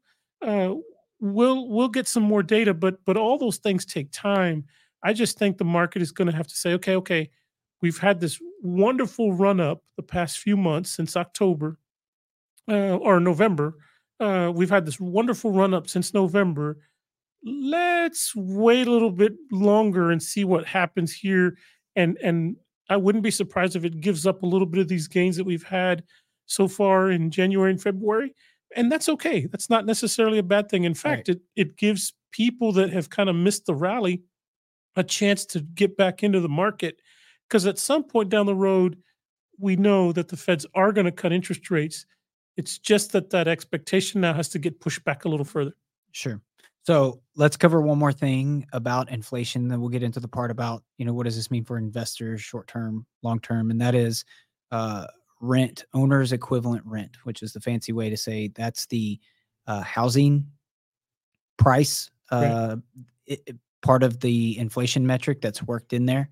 Uh, 0.45 0.75
we'll 1.21 1.69
we'll 1.69 1.89
get 1.89 2.07
some 2.07 2.23
more 2.23 2.43
data, 2.43 2.75
but 2.75 3.05
but 3.05 3.17
all 3.17 3.39
those 3.39 3.59
things 3.59 3.85
take 3.85 4.11
time. 4.13 4.65
I 5.03 5.13
just 5.13 5.39
think 5.39 5.59
the 5.59 5.65
market 5.65 6.03
is 6.03 6.13
going 6.13 6.31
to 6.31 6.37
have 6.37 6.47
to 6.47 6.55
say, 6.55 6.73
okay, 6.75 6.97
okay, 6.97 7.31
we've 7.83 7.99
had 7.99 8.21
this 8.21 8.41
wonderful 8.63 9.33
run 9.35 9.61
up 9.61 9.83
the 9.97 10.03
past 10.03 10.39
few 10.39 10.57
months 10.57 10.91
since 10.91 11.17
October 11.17 11.79
uh, 12.71 12.97
or 12.97 13.21
November. 13.21 13.75
Uh, 14.21 14.51
we've 14.55 14.71
had 14.71 14.87
this 14.87 15.01
wonderful 15.01 15.53
run 15.53 15.75
up 15.75 15.89
since 15.89 16.15
November. 16.15 16.79
Let's 17.45 18.35
wait 18.35 18.87
a 18.87 18.91
little 18.91 19.11
bit 19.11 19.35
longer 19.53 20.11
and 20.11 20.23
see 20.23 20.45
what 20.45 20.67
happens 20.67 21.13
here. 21.13 21.57
And 21.97 22.17
and 22.23 22.57
I 22.89 22.97
wouldn't 22.97 23.25
be 23.25 23.31
surprised 23.31 23.77
if 23.77 23.85
it 23.85 24.01
gives 24.01 24.27
up 24.27 24.43
a 24.43 24.47
little 24.47 24.67
bit 24.67 24.81
of 24.81 24.89
these 24.89 25.09
gains 25.09 25.37
that 25.37 25.45
we've 25.45 25.65
had 25.65 26.05
so 26.47 26.69
far 26.69 27.11
in 27.11 27.31
January 27.31 27.71
and 27.71 27.83
February. 27.83 28.35
And 28.77 28.91
that's 28.91 29.09
okay. 29.09 29.47
That's 29.47 29.71
not 29.71 29.87
necessarily 29.87 30.39
a 30.39 30.43
bad 30.43 30.69
thing. 30.69 30.85
In 30.85 30.95
fact, 30.95 31.29
it 31.29 31.41
it 31.57 31.77
gives 31.77 32.13
people 32.31 32.73
that 32.73 32.91
have 32.91 33.11
kind 33.11 33.29
of 33.29 33.37
missed 33.37 33.67
the 33.67 33.75
rally 33.75 34.23
a 34.97 35.05
chance 35.05 35.45
to 35.47 35.61
get 35.61 35.97
back 35.97 36.23
into 36.23 36.41
the 36.41 36.49
market 36.49 37.01
because 37.49 37.67
at 37.67 37.79
some 37.79 38.05
point 38.05 38.29
down 38.29 38.47
the 38.47 38.55
road, 38.55 38.99
we 39.59 39.77
know 39.77 40.13
that 40.13 40.29
the 40.29 40.37
Feds 40.37 40.67
are 40.75 40.93
going 40.93 41.05
to 41.05 41.13
cut 41.13 41.33
interest 41.33 41.71
rates. 41.71 42.07
It's 42.57 42.79
just 42.79 43.13
that 43.13 43.31
that 43.31 43.49
expectation 43.49 44.21
now 44.21 44.35
has 44.35 44.49
to 44.51 44.59
get 44.59 44.81
pushed 44.81 45.05
back 45.05 45.25
a 45.25 45.29
little 45.29 45.45
further. 45.45 45.73
Sure. 46.13 46.41
So 46.85 47.23
let's 47.35 47.57
cover 47.57 47.81
one 47.81 47.99
more 47.99 48.13
thing 48.13 48.67
about 48.73 49.11
inflation. 49.11 49.69
Then 49.69 49.81
we'll 49.81 49.89
get 49.89 50.03
into 50.03 50.21
the 50.21 50.29
part 50.29 50.51
about, 50.51 50.83
you 50.99 51.07
know, 51.07 51.15
what 51.15 51.25
does 51.25 51.35
this 51.35 51.51
mean 51.51 51.65
for 51.65 51.79
investors, 51.79 52.43
short 52.43 52.69
term, 52.69 53.07
long 53.23 53.41
term? 53.41 53.71
And 53.71 53.81
that 53.81 53.95
is 53.95 54.25
uh, 54.71 55.07
rent, 55.45 55.85
owner's 55.93 56.33
equivalent 56.33 56.85
rent, 56.87 57.17
which 57.25 57.43
is 57.43 57.53
the 57.53 57.61
fancy 57.61 57.93
way 57.93 58.11
to 58.11 58.17
say 58.17 58.49
that's 58.55 58.87
the 58.87 59.21
uh, 59.67 59.83
housing 59.83 60.47
price, 61.57 62.11
uh, 62.31 62.77
it, 63.27 63.43
it- 63.47 63.57
part 63.83 64.03
of 64.03 64.19
the 64.21 64.57
inflation 64.59 65.07
metric 65.07 65.43
that's 65.43 65.63
worked 65.63 65.93
in 65.93 66.07
there. 66.07 66.31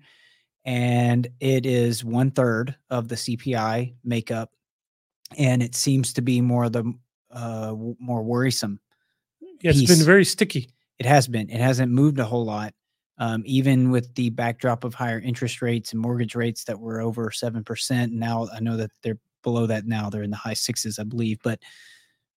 And 0.65 1.27
it 1.39 1.67
is 1.67 2.03
one 2.03 2.31
third 2.31 2.75
of 2.89 3.07
the 3.09 3.13
CPI 3.15 3.93
makeup. 4.03 4.49
And 5.37 5.61
it 5.61 5.75
seems 5.75 6.13
to 6.13 6.21
be 6.23 6.41
more 6.41 6.67
the 6.69 6.83
uh, 7.29 7.67
w- 7.67 7.95
more 7.99 8.23
worrisome 8.23 8.79
Yeah, 9.61 9.69
it's 9.69 9.81
Piece. 9.81 9.97
been 9.97 10.03
very 10.05 10.25
sticky. 10.25 10.71
it 10.97 11.05
has 11.05 11.27
been. 11.27 11.49
It 11.51 11.59
hasn't 11.59 11.91
moved 11.91 12.17
a 12.17 12.25
whole 12.25 12.43
lot, 12.45 12.73
um, 13.17 13.43
even 13.45 13.91
with 13.91 14.13
the 14.15 14.29
backdrop 14.31 14.83
of 14.83 14.93
higher 14.93 15.19
interest 15.19 15.61
rates 15.61 15.91
and 15.93 16.01
mortgage 16.01 16.35
rates 16.35 16.63
that 16.65 16.79
were 16.79 17.01
over 17.01 17.31
seven 17.31 17.63
percent. 17.63 18.13
Now 18.13 18.47
I 18.53 18.59
know 18.59 18.77
that 18.77 18.91
they're 19.01 19.19
below 19.43 19.65
that 19.67 19.85
now. 19.85 20.09
They're 20.09 20.23
in 20.23 20.31
the 20.31 20.37
high 20.37 20.53
sixes, 20.53 20.99
I 20.99 21.03
believe. 21.03 21.37
But 21.43 21.59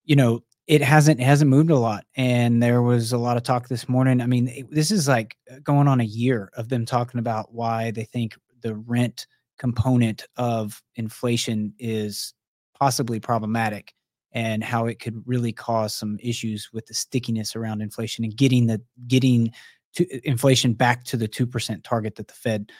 you 0.04 0.16
know, 0.16 0.40
it 0.66 0.82
hasn't 0.82 1.20
it 1.20 1.24
hasn't 1.24 1.50
moved 1.50 1.70
a 1.70 1.78
lot. 1.78 2.04
And 2.16 2.62
there 2.62 2.82
was 2.82 3.12
a 3.12 3.18
lot 3.18 3.36
of 3.36 3.42
talk 3.42 3.68
this 3.68 3.88
morning. 3.88 4.20
I 4.20 4.26
mean, 4.26 4.48
it- 4.48 4.70
this 4.70 4.90
is 4.90 5.08
like 5.08 5.36
going 5.62 5.88
on 5.88 6.00
a 6.00 6.04
year 6.04 6.50
of 6.56 6.68
them 6.68 6.84
talking 6.84 7.20
about 7.20 7.52
why 7.54 7.90
they 7.92 8.04
think 8.04 8.36
the 8.62 8.74
rent 8.74 9.26
component 9.58 10.24
of 10.36 10.82
inflation 10.96 11.72
is 11.78 12.34
possibly 12.78 13.18
problematic 13.20 13.94
and 14.32 14.62
how 14.62 14.86
it 14.86 14.98
could 15.00 15.22
really 15.26 15.52
cause 15.52 15.94
some 15.94 16.18
issues 16.22 16.68
with 16.72 16.84
the 16.86 16.94
stickiness 16.94 17.56
around 17.56 17.80
inflation 17.80 18.22
and 18.24 18.36
getting 18.36 18.66
the 18.66 18.80
getting 19.06 19.50
to 19.96 20.28
inflation 20.28 20.72
back 20.72 21.04
to 21.04 21.16
the 21.16 21.28
2% 21.28 21.82
target 21.82 22.14
that 22.16 22.28
the 22.28 22.34
Fed 22.34 22.70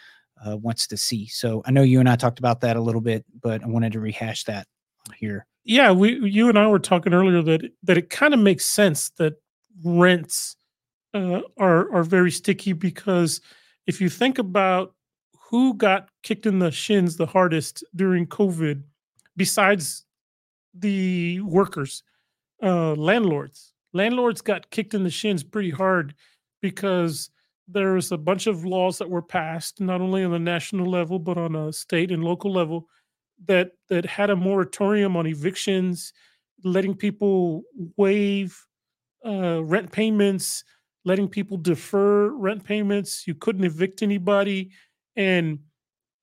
uh, 0.46 0.56
wants 0.56 0.86
to 0.86 0.96
see. 0.96 1.26
So 1.26 1.62
I 1.66 1.70
know 1.70 1.82
you 1.82 2.00
and 2.00 2.08
I 2.08 2.16
talked 2.16 2.38
about 2.38 2.60
that 2.60 2.76
a 2.76 2.80
little 2.80 3.00
bit, 3.00 3.24
but 3.40 3.62
I 3.62 3.66
wanted 3.66 3.92
to 3.92 4.00
rehash 4.00 4.44
that 4.44 4.66
here. 5.16 5.46
Yeah, 5.64 5.90
we 5.90 6.30
you 6.30 6.48
and 6.48 6.58
I 6.58 6.68
were 6.68 6.78
talking 6.78 7.12
earlier 7.12 7.42
that 7.42 7.72
that 7.82 7.98
it 7.98 8.08
kind 8.08 8.34
of 8.34 8.40
makes 8.40 8.64
sense 8.64 9.10
that 9.18 9.34
rents 9.82 10.56
uh, 11.12 11.40
are 11.58 11.92
are 11.92 12.04
very 12.04 12.30
sticky 12.30 12.72
because 12.72 13.40
if 13.86 14.00
you 14.00 14.08
think 14.08 14.38
about 14.38 14.94
who 15.50 15.74
got 15.74 16.08
kicked 16.22 16.46
in 16.46 16.60
the 16.60 16.70
shins 16.70 17.16
the 17.16 17.26
hardest 17.26 17.82
during 17.96 18.26
COVID, 18.26 18.82
besides 19.36 20.04
the 20.74 21.40
workers, 21.40 22.02
uh, 22.62 22.94
landlords. 22.94 23.72
Landlords 23.92 24.42
got 24.42 24.70
kicked 24.70 24.94
in 24.94 25.04
the 25.04 25.10
shins 25.10 25.42
pretty 25.42 25.70
hard 25.70 26.14
because 26.60 27.30
there's 27.68 28.12
a 28.12 28.18
bunch 28.18 28.46
of 28.46 28.64
laws 28.64 28.98
that 28.98 29.10
were 29.10 29.22
passed, 29.22 29.80
not 29.80 30.00
only 30.00 30.24
on 30.24 30.30
the 30.30 30.38
national 30.38 30.86
level 30.86 31.18
but 31.18 31.36
on 31.36 31.56
a 31.56 31.72
state 31.72 32.12
and 32.12 32.22
local 32.22 32.52
level, 32.52 32.88
that 33.46 33.72
that 33.88 34.06
had 34.06 34.30
a 34.30 34.36
moratorium 34.36 35.16
on 35.16 35.26
evictions, 35.26 36.12
letting 36.64 36.94
people 36.94 37.62
waive 37.96 38.58
uh, 39.24 39.62
rent 39.64 39.90
payments, 39.90 40.64
letting 41.04 41.28
people 41.28 41.56
defer 41.56 42.30
rent 42.30 42.64
payments. 42.64 43.26
You 43.26 43.34
couldn't 43.34 43.64
evict 43.64 44.02
anybody, 44.02 44.70
and 45.16 45.58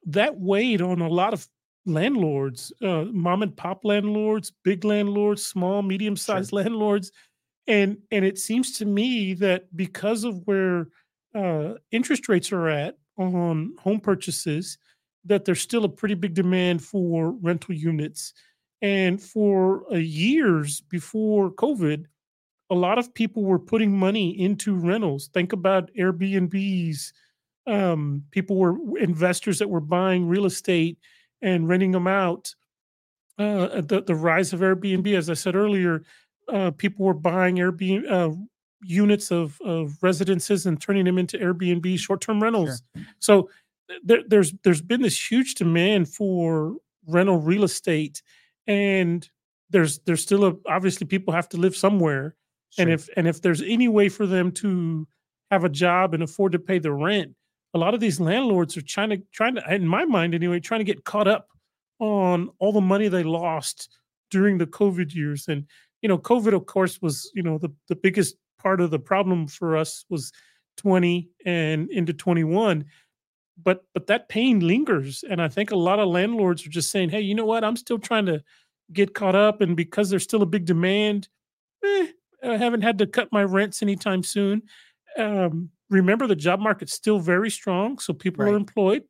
that 0.06 0.40
weighed 0.40 0.82
on 0.82 1.02
a 1.02 1.10
lot 1.10 1.34
of 1.34 1.48
landlords, 1.86 2.72
uh, 2.82 3.06
mom 3.12 3.44
and 3.44 3.56
pop 3.56 3.84
landlords, 3.84 4.52
big 4.64 4.86
landlords, 4.86 5.46
small, 5.46 5.82
medium 5.82 6.16
sized 6.16 6.52
sure. 6.52 6.64
landlords, 6.64 7.12
and 7.68 7.98
and 8.12 8.26
it 8.26 8.38
seems 8.38 8.78
to 8.78 8.86
me 8.86 9.34
that 9.36 9.76
because 9.76 10.24
of 10.24 10.42
where 10.46 10.88
uh, 11.36 11.74
interest 11.92 12.30
rates 12.30 12.52
are 12.52 12.68
at 12.68 12.98
on 13.18 13.74
home 13.80 14.00
purchases, 14.00 14.78
that 15.26 15.46
there's 15.46 15.62
still 15.62 15.86
a 15.86 15.90
pretty 15.90 16.16
big 16.16 16.34
demand 16.34 16.84
for 16.84 17.32
rental 17.32 17.74
units. 17.74 18.34
And 18.82 19.22
for 19.22 19.86
uh, 19.92 19.98
years 19.98 20.82
before 20.82 21.52
COVID, 21.52 22.06
a 22.70 22.76
lot 22.76 22.98
of 22.98 23.14
people 23.14 23.44
were 23.44 23.60
putting 23.60 23.98
money 23.98 24.40
into 24.40 24.76
rentals. 24.76 25.30
Think 25.34 25.54
about 25.54 25.90
Airbnbs. 25.98 27.14
Um, 27.66 28.24
people 28.32 28.58
were 28.58 28.98
investors 28.98 29.60
that 29.60 29.70
were 29.70 29.80
buying 29.80 30.28
real 30.28 30.46
estate 30.46 30.98
and 31.42 31.68
renting 31.68 31.92
them 31.92 32.08
out. 32.08 32.54
Uh, 33.40 33.82
the 33.82 34.04
the 34.06 34.16
rise 34.16 34.54
of 34.54 34.60
Airbnb, 34.60 35.16
as 35.16 35.30
I 35.30 35.34
said 35.34 35.56
earlier, 35.56 36.04
uh, 36.52 36.72
people 36.72 37.06
were 37.06 37.14
buying 37.14 37.58
Airbnb 37.58 38.12
uh, 38.12 38.36
units 38.84 39.32
of 39.32 39.60
of 39.62 39.98
residences 40.02 40.66
and 40.66 40.82
turning 40.82 41.06
them 41.06 41.18
into 41.18 41.38
Airbnb 41.38 41.98
short 42.00 42.22
term 42.22 42.42
rentals. 42.42 42.82
Sure. 42.96 43.06
So 43.20 43.50
there, 44.04 44.24
there's 44.28 44.54
there's 44.64 44.82
been 44.82 45.02
this 45.02 45.32
huge 45.32 45.56
demand 45.56 46.10
for 46.10 46.76
rental 47.08 47.38
real 47.38 47.64
estate, 47.64 48.22
and 48.68 49.28
there's 49.70 50.00
there's 50.00 50.22
still 50.22 50.46
a 50.46 50.54
obviously 50.68 51.08
people 51.08 51.34
have 51.34 51.50
to 51.50 51.58
live 51.58 51.76
somewhere, 51.76 52.36
sure. 52.72 52.84
and 52.84 52.92
if 52.92 53.10
and 53.16 53.28
if 53.28 53.42
there's 53.42 53.62
any 53.62 53.88
way 53.88 54.10
for 54.10 54.26
them 54.26 54.52
to 54.52 55.08
have 55.52 55.64
a 55.64 55.70
job 55.70 56.14
and 56.14 56.24
afford 56.24 56.52
to 56.52 56.60
pay 56.60 56.80
the 56.80 56.92
rent, 56.92 57.34
a 57.74 57.78
lot 57.78 57.94
of 57.94 58.00
these 58.00 58.20
landlords 58.20 58.78
are 58.78 58.82
trying 58.82 59.10
to 59.10 59.22
trying 59.32 59.56
to 59.56 59.74
in 59.74 59.88
my 59.88 60.06
mind 60.06 60.34
anyway 60.34 60.60
trying 60.60 60.80
to 60.80 60.86
get 60.86 61.04
caught 61.06 61.28
up 61.28 61.50
on 62.00 62.50
all 62.60 62.72
the 62.72 62.82
money 62.82 63.08
they 63.08 63.24
lost 63.24 63.90
during 64.30 64.58
the 64.58 64.68
covid 64.68 65.14
years 65.14 65.48
and 65.48 65.66
you 66.04 66.10
know 66.10 66.18
covid 66.18 66.54
of 66.54 66.68
course 66.68 67.02
was 67.02 67.32
you 67.34 67.42
know 67.42 67.58
the, 67.58 67.74
the 67.90 67.96
biggest 67.96 68.36
part 68.60 68.80
of 68.80 68.92
the 68.92 69.00
problem 69.00 69.48
for 69.48 69.76
us 69.76 70.06
was 70.10 70.32
20 70.78 71.28
and 71.46 71.90
into 71.90 72.14
21 72.14 72.86
but 73.62 73.84
but 73.96 74.06
that 74.06 74.30
pain 74.30 74.60
lingers 74.60 75.24
and 75.28 75.42
i 75.42 75.48
think 75.48 75.72
a 75.72 75.76
lot 75.76 76.00
of 76.00 76.08
landlords 76.08 76.66
are 76.66 76.70
just 76.70 76.92
saying 76.92 77.10
hey 77.10 77.22
you 77.22 77.34
know 77.34 77.46
what 77.46 77.64
i'm 77.64 77.76
still 77.76 78.00
trying 78.00 78.28
to 78.28 78.44
get 78.92 79.16
caught 79.16 79.36
up 79.36 79.62
and 79.62 79.76
because 79.76 80.10
there's 80.10 80.24
still 80.24 80.44
a 80.44 80.48
big 80.48 80.66
demand 80.66 81.28
eh, 81.84 82.08
i 82.44 82.58
haven't 82.58 82.82
had 82.82 83.00
to 83.00 83.08
cut 83.08 83.32
my 83.32 83.44
rents 83.44 83.82
anytime 83.82 84.22
soon 84.22 84.62
um, 85.18 85.70
remember 85.90 86.28
the 86.28 86.36
job 86.36 86.60
market's 86.60 86.94
still 86.94 87.20
very 87.20 87.50
strong, 87.50 88.00
so 88.00 88.14
people 88.14 88.44
right. 88.44 88.54
are 88.54 88.58
employed. 88.58 89.04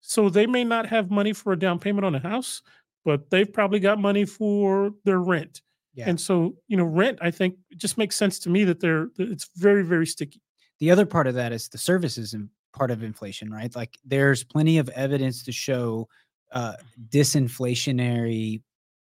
So 0.00 0.28
they 0.28 0.46
may 0.46 0.64
not 0.64 0.86
have 0.86 1.10
money 1.10 1.32
for 1.32 1.52
a 1.52 1.58
down 1.58 1.78
payment 1.78 2.04
on 2.04 2.14
a 2.14 2.20
house, 2.20 2.62
but 3.04 3.30
they've 3.30 3.50
probably 3.50 3.80
got 3.80 3.98
money 3.98 4.24
for 4.24 4.92
their 5.04 5.18
rent. 5.18 5.62
Yeah. 5.94 6.08
And 6.08 6.20
so, 6.20 6.54
you 6.68 6.76
know, 6.76 6.84
rent, 6.84 7.18
I 7.20 7.30
think 7.30 7.56
it 7.70 7.78
just 7.78 7.98
makes 7.98 8.16
sense 8.16 8.38
to 8.40 8.50
me 8.50 8.64
that 8.64 8.80
they're 8.80 9.08
it's 9.18 9.48
very, 9.56 9.84
very 9.84 10.06
sticky. 10.06 10.40
The 10.78 10.90
other 10.90 11.06
part 11.06 11.26
of 11.26 11.34
that 11.34 11.52
is 11.52 11.68
the 11.68 11.78
services 11.78 12.32
and 12.32 12.48
part 12.72 12.90
of 12.90 13.02
inflation, 13.02 13.50
right? 13.52 13.74
Like 13.74 13.98
there's 14.04 14.44
plenty 14.44 14.78
of 14.78 14.88
evidence 14.90 15.42
to 15.44 15.52
show 15.52 16.08
uh, 16.52 16.74
disinflationary 17.08 18.62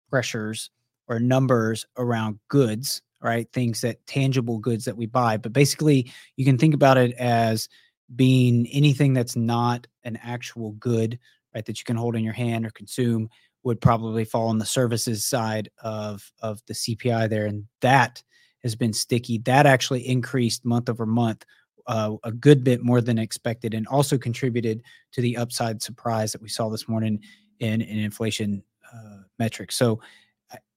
pressures 0.08 0.70
or 1.08 1.18
numbers 1.20 1.84
around 1.96 2.38
goods 2.48 3.02
right? 3.26 3.48
Things 3.52 3.80
that 3.80 4.06
tangible 4.06 4.58
goods 4.58 4.84
that 4.84 4.96
we 4.96 5.06
buy. 5.06 5.36
But 5.36 5.52
basically, 5.52 6.12
you 6.36 6.44
can 6.44 6.58
think 6.58 6.74
about 6.74 6.98
it 6.98 7.12
as 7.14 7.68
being 8.14 8.66
anything 8.68 9.14
that's 9.14 9.36
not 9.36 9.86
an 10.04 10.18
actual 10.22 10.72
good, 10.72 11.18
right? 11.54 11.64
That 11.64 11.78
you 11.78 11.84
can 11.84 11.96
hold 11.96 12.16
in 12.16 12.24
your 12.24 12.32
hand 12.32 12.66
or 12.66 12.70
consume 12.70 13.28
would 13.66 13.80
probably 13.80 14.24
fall 14.24 14.46
on 14.46 14.58
the 14.58 14.64
services 14.64 15.24
side 15.24 15.68
of 15.82 16.30
of 16.40 16.62
the 16.66 16.74
CPI 16.74 17.28
there, 17.28 17.46
and 17.46 17.64
that 17.80 18.22
has 18.62 18.76
been 18.76 18.92
sticky. 18.92 19.38
That 19.38 19.66
actually 19.66 20.06
increased 20.06 20.64
month 20.64 20.88
over 20.88 21.04
month. 21.04 21.44
Uh, 21.88 22.16
a 22.22 22.30
good 22.32 22.62
bit 22.62 22.82
more 22.82 23.00
than 23.00 23.18
expected, 23.18 23.74
and 23.74 23.88
also 23.88 24.16
contributed 24.16 24.82
to 25.12 25.20
the 25.20 25.36
upside 25.36 25.82
surprise 25.82 26.30
that 26.30 26.40
we 26.40 26.48
saw 26.48 26.68
this 26.68 26.88
morning 26.88 27.20
in, 27.60 27.80
in 27.80 27.98
inflation 27.98 28.62
uh, 28.92 29.18
metrics. 29.38 29.76
So 29.76 30.00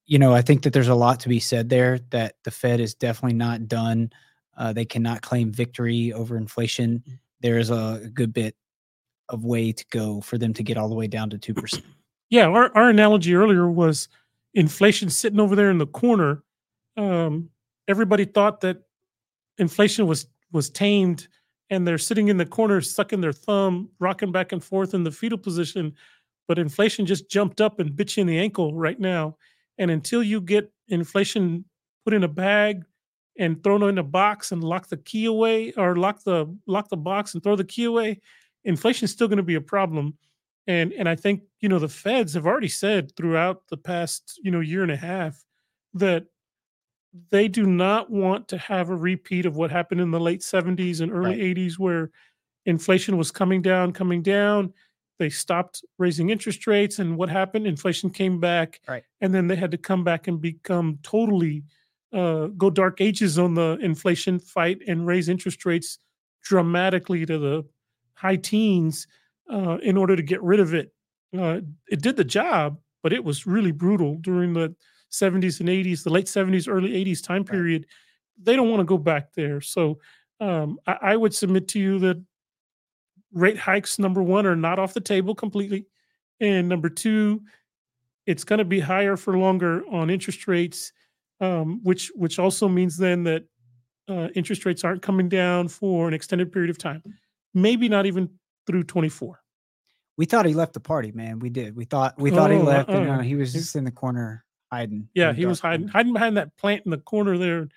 you 0.06 0.18
know, 0.18 0.34
I 0.34 0.42
think 0.42 0.64
that 0.64 0.72
there's 0.72 0.88
a 0.88 0.94
lot 0.96 1.20
to 1.20 1.28
be 1.28 1.38
said 1.38 1.68
there 1.68 2.00
that 2.10 2.34
the 2.42 2.50
Fed 2.50 2.80
is 2.80 2.96
definitely 2.96 3.36
not 3.36 3.68
done. 3.68 4.10
Uh, 4.58 4.72
they 4.72 4.84
cannot 4.84 5.22
claim 5.22 5.52
victory 5.52 6.12
over 6.12 6.36
inflation. 6.36 6.98
Mm-hmm. 6.98 7.14
There 7.42 7.58
is 7.58 7.70
a 7.70 8.10
good 8.12 8.32
bit 8.32 8.56
of 9.28 9.44
way 9.44 9.70
to 9.70 9.84
go 9.92 10.20
for 10.20 10.36
them 10.36 10.52
to 10.54 10.64
get 10.64 10.76
all 10.76 10.88
the 10.88 10.96
way 10.96 11.06
down 11.06 11.30
to 11.30 11.38
2%. 11.38 11.84
Yeah. 12.30 12.46
Our, 12.46 12.74
our 12.76 12.88
analogy 12.88 13.34
earlier 13.34 13.70
was 13.70 14.08
inflation 14.54 15.10
sitting 15.10 15.40
over 15.40 15.54
there 15.56 15.70
in 15.70 15.78
the 15.78 15.86
corner. 15.86 16.42
Um, 16.96 17.50
everybody 17.88 18.24
thought 18.24 18.60
that 18.62 18.78
inflation 19.58 20.06
was 20.06 20.26
was 20.52 20.70
tamed 20.70 21.28
and 21.70 21.86
they're 21.86 21.98
sitting 21.98 22.28
in 22.28 22.36
the 22.36 22.46
corner 22.46 22.80
sucking 22.80 23.20
their 23.20 23.32
thumb 23.32 23.88
rocking 24.00 24.32
back 24.32 24.52
and 24.52 24.62
forth 24.62 24.94
in 24.94 25.04
the 25.04 25.10
fetal 25.10 25.38
position 25.38 25.94
but 26.48 26.58
inflation 26.58 27.06
just 27.06 27.30
jumped 27.30 27.60
up 27.60 27.78
and 27.78 27.94
bit 27.94 28.16
you 28.16 28.22
in 28.22 28.26
the 28.26 28.38
ankle 28.38 28.74
right 28.74 28.98
now 28.98 29.36
and 29.78 29.90
until 29.90 30.22
you 30.22 30.40
get 30.40 30.70
inflation 30.88 31.64
put 32.04 32.14
in 32.14 32.24
a 32.24 32.28
bag 32.28 32.84
and 33.38 33.62
thrown 33.64 33.82
in 33.84 33.98
a 33.98 34.02
box 34.02 34.52
and 34.52 34.62
lock 34.62 34.88
the 34.88 34.96
key 34.98 35.24
away 35.26 35.72
or 35.76 35.96
lock 35.96 36.22
the 36.24 36.46
lock 36.66 36.88
the 36.88 36.96
box 36.96 37.34
and 37.34 37.42
throw 37.42 37.56
the 37.56 37.64
key 37.64 37.84
away, 37.84 38.20
inflation 38.64 39.04
is 39.04 39.10
still 39.12 39.28
going 39.28 39.38
to 39.38 39.42
be 39.42 39.54
a 39.54 39.60
problem. 39.60 40.14
And 40.66 40.92
and 40.92 41.08
I 41.08 41.16
think, 41.16 41.42
you 41.60 41.68
know, 41.68 41.78
the 41.78 41.88
feds 41.88 42.34
have 42.34 42.46
already 42.46 42.68
said 42.68 43.16
throughout 43.16 43.62
the 43.68 43.76
past, 43.76 44.38
you 44.42 44.50
know, 44.50 44.60
year 44.60 44.82
and 44.82 44.92
a 44.92 44.96
half 44.96 45.42
that 45.94 46.26
they 47.30 47.48
do 47.48 47.66
not 47.66 48.10
want 48.10 48.46
to 48.48 48.58
have 48.58 48.90
a 48.90 48.94
repeat 48.94 49.46
of 49.46 49.56
what 49.56 49.70
happened 49.70 50.00
in 50.00 50.12
the 50.12 50.20
late 50.20 50.40
70s 50.40 51.00
and 51.00 51.10
early 51.10 51.30
right. 51.30 51.56
80s 51.56 51.78
where 51.78 52.10
inflation 52.66 53.16
was 53.16 53.32
coming 53.32 53.62
down, 53.62 53.92
coming 53.92 54.22
down 54.22 54.72
they 55.20 55.30
stopped 55.30 55.84
raising 55.98 56.30
interest 56.30 56.66
rates 56.66 56.98
and 56.98 57.16
what 57.16 57.28
happened 57.28 57.66
inflation 57.66 58.08
came 58.08 58.40
back 58.40 58.80
right. 58.88 59.04
and 59.20 59.32
then 59.32 59.46
they 59.46 59.54
had 59.54 59.70
to 59.70 59.76
come 59.76 60.02
back 60.02 60.26
and 60.26 60.40
become 60.40 60.98
totally 61.02 61.62
uh, 62.12 62.46
go 62.46 62.70
dark 62.70 63.00
ages 63.00 63.38
on 63.38 63.54
the 63.54 63.78
inflation 63.82 64.40
fight 64.40 64.80
and 64.88 65.06
raise 65.06 65.28
interest 65.28 65.64
rates 65.64 65.98
dramatically 66.42 67.24
to 67.24 67.38
the 67.38 67.64
high 68.14 68.34
teens 68.34 69.06
uh, 69.50 69.78
in 69.82 69.96
order 69.96 70.16
to 70.16 70.22
get 70.22 70.42
rid 70.42 70.60
of 70.60 70.74
it. 70.74 70.92
Uh, 71.36 71.60
it 71.88 72.02
did 72.02 72.16
the 72.16 72.24
job 72.24 72.78
but 73.02 73.12
it 73.12 73.24
was 73.24 73.46
really 73.46 73.72
brutal 73.72 74.16
during 74.16 74.52
the 74.52 74.74
70s 75.12 75.60
and 75.60 75.68
80s 75.68 76.04
the 76.04 76.10
late 76.10 76.26
70s 76.26 76.68
early 76.68 76.92
80s 77.04 77.22
time 77.22 77.44
period. 77.44 77.86
They 78.42 78.56
don't 78.56 78.70
want 78.70 78.80
to 78.80 78.84
go 78.84 78.98
back 78.98 79.32
there. 79.34 79.60
So 79.60 79.98
um, 80.40 80.78
I, 80.86 80.98
I 81.02 81.16
would 81.16 81.34
submit 81.34 81.68
to 81.68 81.80
you 81.80 81.98
that 82.00 82.22
rate 83.32 83.58
hikes 83.58 83.98
number 83.98 84.22
one 84.22 84.46
are 84.46 84.56
not 84.56 84.78
off 84.78 84.94
the 84.94 85.00
table 85.00 85.34
completely. 85.34 85.86
And 86.40 86.68
number 86.68 86.88
two 86.88 87.42
it's 88.26 88.44
going 88.44 88.58
to 88.58 88.64
be 88.64 88.80
higher 88.80 89.16
for 89.16 89.38
longer 89.38 89.82
on 89.90 90.10
interest 90.10 90.46
rates 90.46 90.92
um, 91.40 91.80
which 91.82 92.12
which 92.14 92.38
also 92.38 92.68
means 92.68 92.96
then 92.96 93.24
that 93.24 93.44
uh, 94.08 94.28
interest 94.34 94.66
rates 94.66 94.84
aren't 94.84 95.02
coming 95.02 95.28
down 95.28 95.68
for 95.68 96.06
an 96.06 96.14
extended 96.14 96.52
period 96.52 96.70
of 96.70 96.78
time. 96.78 97.02
Maybe 97.54 97.88
not 97.88 98.06
even 98.06 98.28
through 98.70 98.84
24 98.84 99.40
we 100.16 100.26
thought 100.26 100.46
he 100.46 100.54
left 100.54 100.74
the 100.74 100.80
party 100.80 101.12
man 101.12 101.38
we 101.38 101.50
did 101.50 101.74
we 101.74 101.84
thought 101.84 102.18
we 102.18 102.30
thought 102.30 102.50
oh, 102.50 102.56
he 102.56 102.62
left 102.62 102.90
uh, 102.90 102.92
and 102.92 103.10
uh, 103.10 103.18
he 103.20 103.34
was 103.34 103.52
just 103.52 103.76
in 103.76 103.84
the 103.84 103.90
corner 103.90 104.44
hiding 104.70 105.08
yeah 105.14 105.32
he 105.32 105.46
was 105.46 105.60
hiding 105.60 105.88
hiding 105.88 106.12
behind 106.12 106.36
that 106.36 106.56
plant 106.56 106.82
in 106.84 106.90
the 106.90 106.98
corner 106.98 107.36
there 107.36 107.68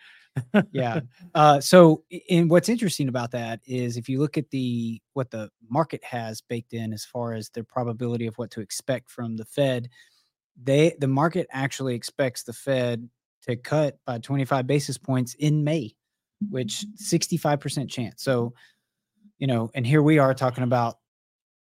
yeah. 0.71 1.01
Uh, 1.35 1.59
so, 1.59 2.03
and 2.29 2.47
what's 2.47 2.69
interesting 2.69 3.07
about 3.07 3.31
that 3.31 3.59
is 3.65 3.97
if 3.97 4.07
you 4.07 4.19
look 4.19 4.37
at 4.37 4.51
the 4.51 5.01
what 5.13 5.31
the 5.31 5.49
market 5.67 6.03
has 6.03 6.41
baked 6.41 6.73
in 6.73 6.93
as 6.93 7.03
far 7.03 7.33
as 7.33 7.49
the 7.49 7.63
probability 7.63 8.27
of 8.27 8.35
what 8.35 8.51
to 8.51 8.61
expect 8.61 9.09
from 9.09 9.35
the 9.35 9.45
Fed, 9.45 9.89
they 10.61 10.95
the 10.99 11.07
market 11.07 11.47
actually 11.51 11.95
expects 11.95 12.43
the 12.43 12.53
Fed 12.53 13.09
to 13.47 13.55
cut 13.55 13.97
by 14.05 14.19
25 14.19 14.67
basis 14.67 14.95
points 14.95 15.33
in 15.39 15.63
May. 15.63 15.95
which 16.51 16.85
65% 17.01 17.89
chance. 17.89 18.21
So, 18.21 18.53
you 19.37 19.47
know, 19.47 19.71
and 19.73 19.85
here 19.85 20.01
we 20.01 20.19
are 20.19 20.33
talking 20.33 20.63
about, 20.63 20.97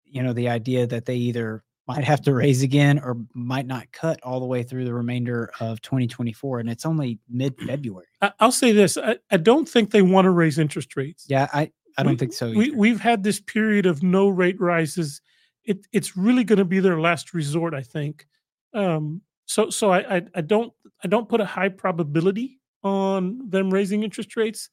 you 0.06 0.24
know, 0.24 0.34
the 0.34 0.50
idea 0.50 0.88
that 0.88 1.06
they 1.06 1.16
either 1.16 1.64
might 1.88 2.04
have 2.04 2.22
to 2.22 2.34
raise 2.34 2.64
again 2.64 3.00
or 3.00 3.18
might 3.34 3.66
not 3.66 3.92
cut 3.92 4.20
all 4.22 4.40
the 4.40 4.46
way 4.46 4.62
through 4.62 4.84
the 4.84 4.94
remainder 4.94 5.50
of 5.60 5.82
2024 5.82 6.60
and 6.60 6.70
it's 6.70 6.86
only 6.86 7.20
mid-february. 7.30 8.06
I, 8.22 8.32
will 8.42 8.52
say 8.52 8.74
this 8.74 8.98
I, 8.98 9.18
I, 9.32 9.38
don't 9.38 9.68
think 9.68 9.92
they 9.92 10.02
want 10.02 10.26
to 10.26 10.32
raise 10.32 10.60
interest 10.60 10.98
rates. 10.98 11.26
Yeah 11.30 11.48
i 11.54 11.72
i 11.98 12.04
don't 12.04 12.14
we, 12.14 12.18
think 12.18 12.34
so 12.34 12.48
either. 12.48 12.58
we, 12.58 12.72
we've 12.72 13.00
had 13.00 13.24
this 13.24 13.40
period 13.40 13.86
of 13.86 14.04
no 14.04 14.28
rate 14.28 14.60
rises. 14.60 15.22
It, 15.64 15.88
it's 15.94 16.18
really 16.18 16.44
going 16.44 16.60
to 16.60 16.66
be 16.66 16.80
their 16.80 17.00
last 17.00 17.34
resort 17.34 17.74
i 17.74 17.82
think. 17.84 18.28
Um, 18.74 19.22
so 19.46 19.70
so 19.70 19.92
I, 19.92 20.18
I 20.18 20.22
i 20.36 20.42
don't 20.42 20.74
i 21.04 21.08
don't 21.08 21.30
put 21.30 21.40
a 21.40 21.46
high 21.46 21.70
probability 21.70 22.60
on 22.84 23.50
them 23.50 23.74
raising 23.74 24.04
interest 24.04 24.36
rates 24.36 24.70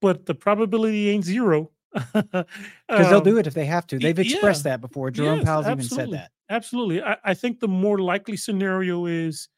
but 0.00 0.26
the 0.26 0.34
probability 0.34 1.10
ain't 1.10 1.24
zero 1.24 1.70
because 1.92 2.44
um, 2.88 3.02
they'll 3.10 3.20
do 3.20 3.38
it 3.38 3.46
if 3.46 3.54
they 3.54 3.64
have 3.66 3.86
to. 3.88 3.98
They've 3.98 4.18
expressed 4.18 4.64
yeah. 4.64 4.72
that 4.72 4.80
before. 4.80 5.10
Jerome 5.10 5.38
yes, 5.38 5.44
Powell's 5.44 5.66
absolutely. 5.66 6.02
even 6.04 6.12
said 6.12 6.20
that. 6.20 6.54
Absolutely. 6.54 7.02
I, 7.02 7.16
I, 7.24 7.34
think 7.34 7.60
the 7.60 7.68
more 7.68 7.98
likely 7.98 8.36
scenario 8.36 9.06
is 9.06 9.48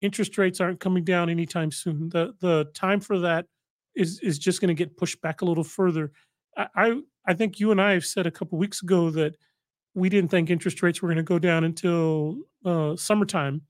interest 0.00 0.36
rates 0.38 0.60
aren't 0.60 0.80
coming 0.80 1.04
down 1.04 1.30
anytime 1.30 1.70
soon. 1.70 2.08
The 2.08 2.34
the 2.40 2.66
time 2.74 3.00
for 3.00 3.18
that 3.20 3.46
is 3.94 4.20
is 4.20 4.38
just 4.38 4.60
going 4.60 4.68
to 4.68 4.74
get 4.74 4.96
pushed 4.96 5.20
back 5.20 5.42
a 5.42 5.44
little 5.44 5.64
further. 5.64 6.12
I, 6.56 6.66
I, 6.74 7.00
I 7.26 7.34
think 7.34 7.60
you 7.60 7.70
and 7.70 7.80
I 7.80 7.92
have 7.92 8.06
said 8.06 8.26
a 8.26 8.30
couple 8.30 8.58
weeks 8.58 8.82
ago 8.82 9.10
that 9.10 9.36
we 9.94 10.08
didn't 10.08 10.30
think 10.30 10.50
interest 10.50 10.82
rates 10.82 11.02
were 11.02 11.08
going 11.08 11.16
to 11.16 11.22
go 11.22 11.38
down 11.38 11.64
until 11.64 12.38
uh, 12.64 12.96
summertime. 12.96 13.62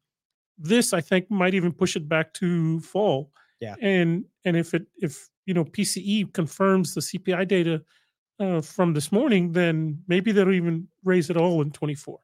This 0.59 0.93
I 0.93 1.01
think 1.01 1.31
might 1.31 1.55
even 1.55 1.73
push 1.73 1.97
it 1.97 2.09
back 2.09 2.35
to 2.35 2.81
fall. 2.81 3.31
Yeah. 3.61 3.77
And 3.81 4.25
and 4.45 4.57
if 4.57 4.75
it 4.75 4.87
if 4.97 5.29
you 5.47 5.55
know 5.55 5.65
PCE 5.65 6.33
confirms 6.33 6.95
the 6.95 7.01
CPI 7.01 7.49
data 7.49 7.83
uh, 8.41 8.61
from 8.61 8.95
this 8.95 9.13
morning, 9.13 9.53
then 9.53 10.03
maybe 10.09 10.33
they'll 10.33 10.51
even 10.51 10.89
raise 11.05 11.31
it 11.31 11.37
all 11.37 11.63
in 11.63 11.71
24. 11.71 12.19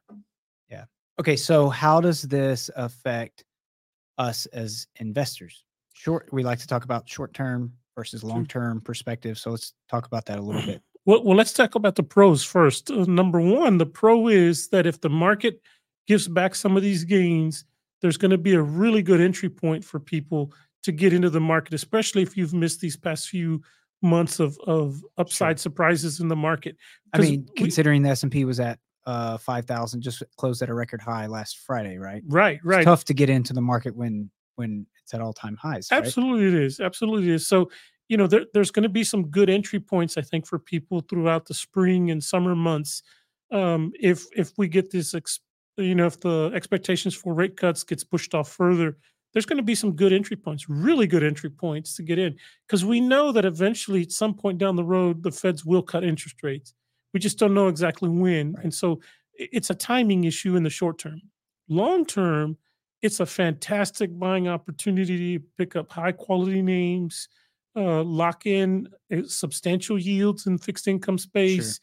Yeah. 0.69 0.85
Okay. 1.19 1.35
So, 1.35 1.69
how 1.69 2.01
does 2.01 2.23
this 2.23 2.69
affect 2.75 3.45
us 4.17 4.47
as 4.47 4.87
investors? 4.97 5.63
Short, 5.93 6.27
we 6.31 6.43
like 6.43 6.59
to 6.59 6.67
talk 6.67 6.83
about 6.83 7.07
short 7.07 7.33
term 7.33 7.71
versus 7.95 8.23
long 8.23 8.45
term 8.45 8.81
perspective. 8.81 9.37
So, 9.37 9.51
let's 9.51 9.73
talk 9.89 10.07
about 10.07 10.25
that 10.25 10.39
a 10.39 10.41
little 10.41 10.63
bit. 10.63 10.81
Well, 11.05 11.23
well 11.23 11.37
let's 11.37 11.53
talk 11.53 11.75
about 11.75 11.95
the 11.95 12.03
pros 12.03 12.43
first. 12.43 12.91
Uh, 12.91 13.05
number 13.07 13.39
one, 13.39 13.77
the 13.77 13.85
pro 13.85 14.27
is 14.27 14.67
that 14.71 14.85
if 14.85 14.99
the 14.99 15.09
market 15.09 15.61
gives 16.05 16.27
back 16.27 16.53
some 16.53 16.75
of 16.75 16.83
these 16.83 17.05
gains, 17.05 17.63
there's 18.01 18.17
going 18.17 18.31
to 18.31 18.37
be 18.37 18.55
a 18.55 18.61
really 18.61 19.01
good 19.01 19.21
entry 19.21 19.49
point 19.49 19.85
for 19.85 20.01
people 20.01 20.51
to 20.83 20.91
get 20.91 21.13
into 21.13 21.29
the 21.29 21.39
market, 21.39 21.73
especially 21.73 22.23
if 22.23 22.35
you've 22.35 22.53
missed 22.53 22.81
these 22.81 22.97
past 22.97 23.29
few 23.29 23.61
months 24.01 24.39
of 24.39 24.57
of 24.65 25.03
upside 25.17 25.57
sure. 25.57 25.63
surprises 25.63 26.19
in 26.19 26.27
the 26.27 26.35
market. 26.35 26.75
I 27.13 27.19
mean, 27.19 27.47
we, 27.47 27.63
considering 27.63 28.03
the 28.03 28.09
S 28.09 28.23
and 28.23 28.31
P 28.31 28.45
was 28.45 28.59
at 28.59 28.79
uh 29.07 29.37
5000 29.37 30.01
just 30.01 30.21
closed 30.35 30.61
at 30.61 30.69
a 30.69 30.73
record 30.73 31.01
high 31.01 31.27
last 31.27 31.59
friday 31.59 31.97
right 31.97 32.23
right 32.27 32.59
right 32.61 32.79
it's 32.79 32.85
tough 32.85 33.05
to 33.05 33.13
get 33.13 33.29
into 33.29 33.53
the 33.53 33.61
market 33.61 33.95
when 33.95 34.29
when 34.55 34.85
it's 35.01 35.13
at 35.13 35.21
all-time 35.21 35.55
highs 35.55 35.87
right? 35.91 36.03
absolutely 36.03 36.45
it 36.45 36.53
is 36.53 36.81
absolutely 36.81 37.29
it 37.29 37.35
is 37.35 37.47
so 37.47 37.71
you 38.09 38.17
know 38.17 38.27
there, 38.27 38.45
there's 38.53 38.69
going 38.69 38.83
to 38.83 38.89
be 38.89 39.05
some 39.05 39.27
good 39.29 39.49
entry 39.49 39.79
points 39.79 40.17
i 40.17 40.21
think 40.21 40.45
for 40.45 40.59
people 40.59 40.99
throughout 40.99 41.45
the 41.45 41.53
spring 41.53 42.11
and 42.11 42.21
summer 42.21 42.53
months 42.53 43.01
um 43.51 43.93
if 43.97 44.25
if 44.35 44.51
we 44.57 44.67
get 44.67 44.91
this 44.91 45.13
ex, 45.13 45.39
you 45.77 45.95
know 45.95 46.05
if 46.05 46.19
the 46.19 46.51
expectations 46.53 47.15
for 47.15 47.33
rate 47.33 47.55
cuts 47.55 47.83
gets 47.83 48.03
pushed 48.03 48.35
off 48.35 48.51
further 48.51 48.97
there's 49.33 49.45
going 49.45 49.57
to 49.57 49.63
be 49.63 49.75
some 49.75 49.95
good 49.95 50.13
entry 50.13 50.37
points, 50.37 50.69
really 50.69 51.07
good 51.07 51.23
entry 51.23 51.49
points 51.49 51.95
to 51.95 52.03
get 52.03 52.17
in, 52.17 52.35
because 52.67 52.85
we 52.85 53.01
know 53.01 53.31
that 53.31 53.45
eventually, 53.45 54.01
at 54.01 54.11
some 54.11 54.33
point 54.33 54.57
down 54.57 54.75
the 54.75 54.83
road, 54.83 55.23
the 55.23 55.31
Feds 55.31 55.65
will 55.65 55.81
cut 55.81 56.03
interest 56.03 56.41
rates. 56.43 56.73
We 57.13 57.19
just 57.19 57.39
don't 57.39 57.53
know 57.53 57.67
exactly 57.67 58.09
when. 58.09 58.53
Right. 58.53 58.63
And 58.63 58.73
so 58.73 58.99
it's 59.33 59.69
a 59.69 59.75
timing 59.75 60.23
issue 60.23 60.55
in 60.55 60.63
the 60.63 60.69
short 60.69 60.99
term. 60.99 61.21
Long 61.69 62.05
term, 62.05 62.57
it's 63.01 63.19
a 63.19 63.25
fantastic 63.25 64.17
buying 64.17 64.47
opportunity 64.47 65.37
to 65.37 65.45
pick 65.57 65.75
up 65.75 65.91
high 65.91 66.11
quality 66.11 66.61
names, 66.61 67.29
uh, 67.75 68.03
lock 68.03 68.45
in 68.45 68.87
uh, 69.11 69.21
substantial 69.25 69.99
yields 69.99 70.47
in 70.47 70.57
fixed 70.57 70.87
income 70.87 71.17
space. 71.17 71.79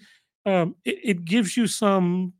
Sure. 0.46 0.54
Um, 0.62 0.74
it, 0.84 0.98
it, 1.02 1.24
gives 1.24 1.56
you 1.56 1.66
some 1.66 2.34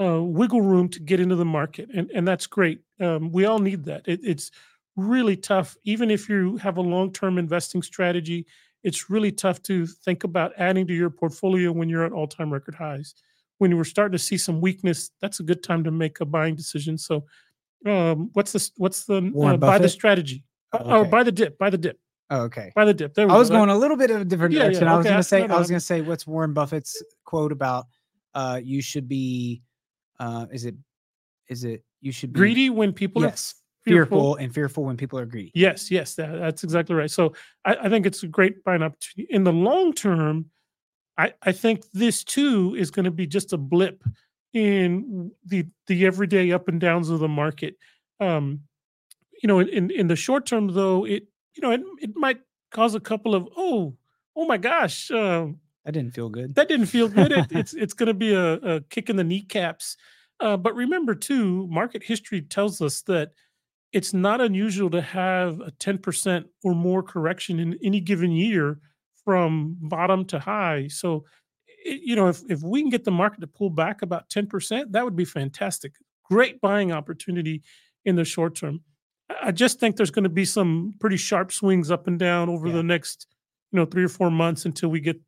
uh, 0.00 0.22
wiggle 0.22 0.60
room 0.60 0.88
to 0.90 1.00
get 1.00 1.18
into 1.18 1.34
the 1.34 1.44
market, 1.44 1.88
and 1.92 2.10
and 2.10 2.28
that's 2.28 2.46
great. 2.46 2.80
Um, 3.00 3.32
we 3.32 3.46
all 3.46 3.58
need 3.58 3.84
that. 3.84 4.06
It, 4.06 4.20
it's 4.22 4.50
really 4.96 5.36
tough, 5.36 5.76
even 5.84 6.10
if 6.10 6.28
you 6.28 6.56
have 6.58 6.76
a 6.76 6.82
long 6.82 7.12
term 7.12 7.38
investing 7.38 7.82
strategy. 7.82 8.46
It's 8.82 9.10
really 9.10 9.30
tough 9.30 9.62
to 9.64 9.86
think 9.86 10.24
about 10.24 10.52
adding 10.56 10.86
to 10.86 10.94
your 10.94 11.10
portfolio 11.10 11.70
when 11.70 11.90
you're 11.90 12.04
at 12.04 12.12
all 12.12 12.26
time 12.26 12.50
record 12.50 12.74
highs. 12.74 13.14
When 13.58 13.70
you're 13.70 13.84
starting 13.84 14.12
to 14.12 14.18
see 14.18 14.38
some 14.38 14.62
weakness, 14.62 15.10
that's 15.20 15.40
a 15.40 15.42
good 15.42 15.62
time 15.62 15.84
to 15.84 15.90
make 15.90 16.20
a 16.20 16.24
buying 16.24 16.54
decision. 16.54 16.96
So, 16.96 17.26
um, 17.84 18.30
what's 18.32 18.52
the 18.52 18.70
what's 18.78 19.04
the 19.04 19.18
uh, 19.18 19.56
buy 19.58 19.76
the 19.76 19.88
strategy 19.88 20.44
oh, 20.72 20.78
okay. 20.78 20.90
or 20.92 21.04
buy 21.04 21.22
the 21.22 21.32
dip? 21.32 21.58
Buy 21.58 21.68
the 21.68 21.76
dip. 21.76 21.98
Oh, 22.30 22.42
okay. 22.42 22.72
Buy 22.74 22.86
the 22.86 22.94
dip. 22.94 23.12
There 23.12 23.30
I 23.30 23.36
was 23.36 23.50
go. 23.50 23.56
going 23.56 23.68
a 23.68 23.76
little 23.76 23.96
bit 23.98 24.10
of 24.10 24.22
a 24.22 24.24
different 24.24 24.54
yeah, 24.54 24.62
direction. 24.62 24.84
Yeah, 24.84 24.94
okay. 24.94 24.94
I 24.94 24.96
was 24.98 25.06
going 25.06 25.16
to 25.18 25.22
say, 25.24 25.40
no, 25.40 25.46
no, 25.48 25.54
I 25.56 25.58
was 25.58 25.68
going 25.68 25.80
to 25.80 25.84
say, 25.84 26.00
what's 26.00 26.26
Warren 26.26 26.54
Buffett's 26.54 27.02
quote 27.24 27.52
about? 27.52 27.86
Uh, 28.34 28.60
you 28.62 28.80
should 28.80 29.08
be 29.08 29.62
uh, 30.20 30.46
is 30.52 30.64
it 30.64 30.76
is 31.50 31.64
it 31.64 31.84
you 32.00 32.12
should 32.12 32.32
be 32.32 32.38
greedy 32.38 32.70
when 32.70 32.92
people 32.92 33.22
yes, 33.22 33.54
are 33.86 33.90
fearful. 33.90 34.18
fearful 34.18 34.36
and 34.36 34.54
fearful 34.54 34.84
when 34.84 34.96
people 34.96 35.18
are 35.18 35.26
greedy. 35.26 35.52
Yes, 35.54 35.90
yes, 35.90 36.14
that, 36.14 36.38
that's 36.38 36.64
exactly 36.64 36.94
right. 36.94 37.10
So 37.10 37.34
I, 37.64 37.76
I 37.82 37.88
think 37.88 38.06
it's 38.06 38.22
a 38.22 38.28
great 38.28 38.64
buying 38.64 38.82
opportunity. 38.82 39.32
In 39.32 39.44
the 39.44 39.52
long 39.52 39.92
term, 39.92 40.46
I, 41.18 41.34
I 41.42 41.52
think 41.52 41.90
this 41.92 42.24
too 42.24 42.74
is 42.78 42.90
going 42.90 43.04
to 43.04 43.10
be 43.10 43.26
just 43.26 43.52
a 43.52 43.58
blip 43.58 44.02
in 44.54 45.30
the 45.44 45.66
the 45.86 46.06
everyday 46.06 46.52
up 46.52 46.68
and 46.68 46.80
downs 46.80 47.10
of 47.10 47.20
the 47.20 47.28
market. 47.28 47.76
Um, 48.20 48.60
you 49.42 49.46
know, 49.46 49.60
in, 49.60 49.90
in 49.90 50.08
the 50.08 50.16
short 50.16 50.46
term 50.46 50.68
though, 50.68 51.04
it 51.04 51.26
you 51.54 51.62
know 51.62 51.72
it, 51.72 51.82
it 52.00 52.16
might 52.16 52.40
cause 52.70 52.94
a 52.94 53.00
couple 53.00 53.34
of 53.34 53.48
oh 53.56 53.96
oh 54.36 54.46
my 54.46 54.56
gosh 54.56 55.10
uh, 55.10 55.46
that 55.84 55.92
didn't 55.92 56.14
feel 56.14 56.28
good. 56.28 56.54
That 56.54 56.68
didn't 56.68 56.86
feel 56.86 57.08
good. 57.08 57.32
it, 57.32 57.46
it's 57.50 57.74
it's 57.74 57.94
going 57.94 58.08
to 58.08 58.14
be 58.14 58.34
a, 58.34 58.54
a, 58.54 58.80
kick 58.82 59.10
in 59.10 59.16
the 59.16 59.24
kneecaps. 59.24 59.96
Uh, 60.40 60.56
but 60.56 60.74
remember, 60.74 61.14
too, 61.14 61.66
market 61.68 62.02
history 62.02 62.40
tells 62.40 62.80
us 62.80 63.02
that 63.02 63.32
it's 63.92 64.14
not 64.14 64.40
unusual 64.40 64.88
to 64.90 65.02
have 65.02 65.60
a 65.60 65.72
10% 65.72 66.44
or 66.64 66.74
more 66.74 67.02
correction 67.02 67.58
in 67.58 67.78
any 67.82 68.00
given 68.00 68.32
year 68.32 68.78
from 69.24 69.76
bottom 69.80 70.24
to 70.26 70.38
high. 70.38 70.88
So, 70.88 71.24
it, 71.84 72.00
you 72.04 72.16
know, 72.16 72.28
if, 72.28 72.40
if 72.48 72.62
we 72.62 72.80
can 72.80 72.90
get 72.90 73.04
the 73.04 73.10
market 73.10 73.40
to 73.40 73.46
pull 73.46 73.70
back 73.70 74.02
about 74.02 74.28
10%, 74.30 74.92
that 74.92 75.04
would 75.04 75.16
be 75.16 75.24
fantastic. 75.24 75.92
Great 76.24 76.60
buying 76.60 76.92
opportunity 76.92 77.62
in 78.04 78.16
the 78.16 78.24
short 78.24 78.54
term. 78.54 78.80
I 79.42 79.52
just 79.52 79.78
think 79.78 79.96
there's 79.96 80.10
going 80.10 80.24
to 80.24 80.30
be 80.30 80.44
some 80.44 80.94
pretty 81.00 81.16
sharp 81.16 81.52
swings 81.52 81.90
up 81.90 82.06
and 82.06 82.18
down 82.18 82.48
over 82.48 82.68
yeah. 82.68 82.74
the 82.74 82.82
next, 82.82 83.26
you 83.72 83.78
know, 83.78 83.84
three 83.84 84.04
or 84.04 84.08
four 84.08 84.30
months 84.30 84.64
until 84.64 84.88
we 84.88 85.00
get 85.00 85.20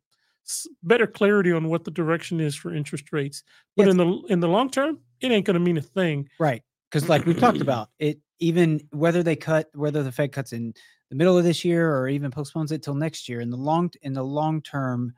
better 0.83 1.07
clarity 1.07 1.51
on 1.51 1.69
what 1.69 1.83
the 1.83 1.91
direction 1.91 2.39
is 2.39 2.55
for 2.55 2.73
interest 2.73 3.11
rates. 3.11 3.43
But 3.75 3.87
yes. 3.87 3.91
in 3.91 3.97
the 3.97 4.21
in 4.29 4.39
the 4.39 4.47
long 4.47 4.69
term, 4.69 4.99
it 5.21 5.31
ain't 5.31 5.45
going 5.45 5.55
to 5.55 5.59
mean 5.59 5.77
a 5.77 5.81
thing. 5.81 6.29
Right. 6.39 6.61
Because 6.89 7.09
like 7.09 7.25
we 7.25 7.33
talked 7.33 7.61
about, 7.61 7.89
it 7.99 8.19
even 8.39 8.81
whether 8.91 9.23
they 9.23 9.35
cut 9.35 9.69
whether 9.73 10.03
the 10.03 10.11
Fed 10.11 10.31
cuts 10.31 10.53
in 10.53 10.73
the 11.09 11.15
middle 11.15 11.37
of 11.37 11.43
this 11.43 11.63
year 11.63 11.95
or 11.95 12.09
even 12.09 12.31
postpones 12.31 12.71
it 12.71 12.81
till 12.81 12.95
next 12.95 13.29
year 13.29 13.39
in 13.39 13.49
the 13.49 13.57
long 13.57 13.91
in 14.01 14.13
the 14.13 14.23
long 14.23 14.61
term 14.61 15.13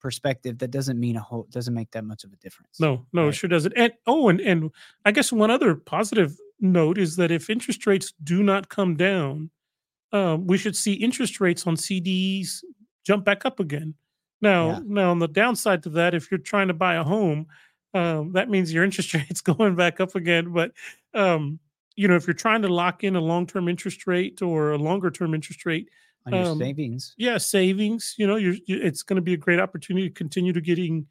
perspective 0.00 0.58
that 0.58 0.70
doesn't 0.70 0.98
mean 0.98 1.16
a 1.16 1.20
whole 1.20 1.46
doesn't 1.50 1.74
make 1.74 1.90
that 1.90 2.04
much 2.04 2.22
of 2.22 2.32
a 2.32 2.36
difference 2.36 2.78
no 2.78 3.04
no 3.12 3.24
right? 3.24 3.28
it 3.30 3.32
sure 3.32 3.50
doesn't 3.50 3.72
and 3.76 3.92
oh 4.06 4.28
and 4.28 4.40
and 4.40 4.70
i 5.04 5.10
guess 5.10 5.32
one 5.32 5.50
other 5.50 5.74
positive 5.74 6.38
note 6.60 6.96
is 6.98 7.16
that 7.16 7.30
if 7.30 7.50
interest 7.50 7.86
rates 7.86 8.12
do 8.22 8.42
not 8.42 8.68
come 8.68 8.96
down 8.96 9.50
um, 10.12 10.46
we 10.46 10.56
should 10.56 10.76
see 10.76 10.94
interest 10.94 11.40
rates 11.40 11.66
on 11.66 11.74
cds 11.74 12.62
jump 13.04 13.24
back 13.24 13.44
up 13.44 13.60
again 13.60 13.92
now, 14.40 14.70
yeah. 14.70 14.80
now 14.84 15.10
on 15.10 15.18
the 15.18 15.28
downside 15.28 15.82
to 15.84 15.90
that, 15.90 16.14
if 16.14 16.30
you're 16.30 16.38
trying 16.38 16.68
to 16.68 16.74
buy 16.74 16.94
a 16.94 17.04
home, 17.04 17.46
um, 17.94 18.32
that 18.32 18.48
means 18.48 18.72
your 18.72 18.84
interest 18.88 19.14
rate's 19.14 19.40
going 19.40 19.76
back 19.76 20.00
up 20.00 20.14
again. 20.14 20.52
But 20.52 20.72
um, 21.14 21.58
you 21.96 22.08
know, 22.08 22.16
if 22.16 22.26
you're 22.26 22.34
trying 22.34 22.62
to 22.62 22.68
lock 22.68 23.04
in 23.04 23.16
a 23.16 23.20
long-term 23.20 23.68
interest 23.68 24.06
rate 24.06 24.42
or 24.42 24.72
a 24.72 24.78
longer-term 24.78 25.34
interest 25.34 25.66
rate, 25.66 25.90
on 26.26 26.32
your 26.34 26.46
um, 26.46 26.58
savings, 26.58 27.14
yeah, 27.16 27.38
savings. 27.38 28.14
You 28.18 28.26
know, 28.26 28.36
you're, 28.36 28.56
you, 28.66 28.80
it's 28.80 29.02
going 29.02 29.16
to 29.16 29.22
be 29.22 29.34
a 29.34 29.38
great 29.38 29.60
opportunity 29.60 30.08
to 30.08 30.14
continue 30.14 30.52
to 30.52 30.60
getting, 30.60 31.06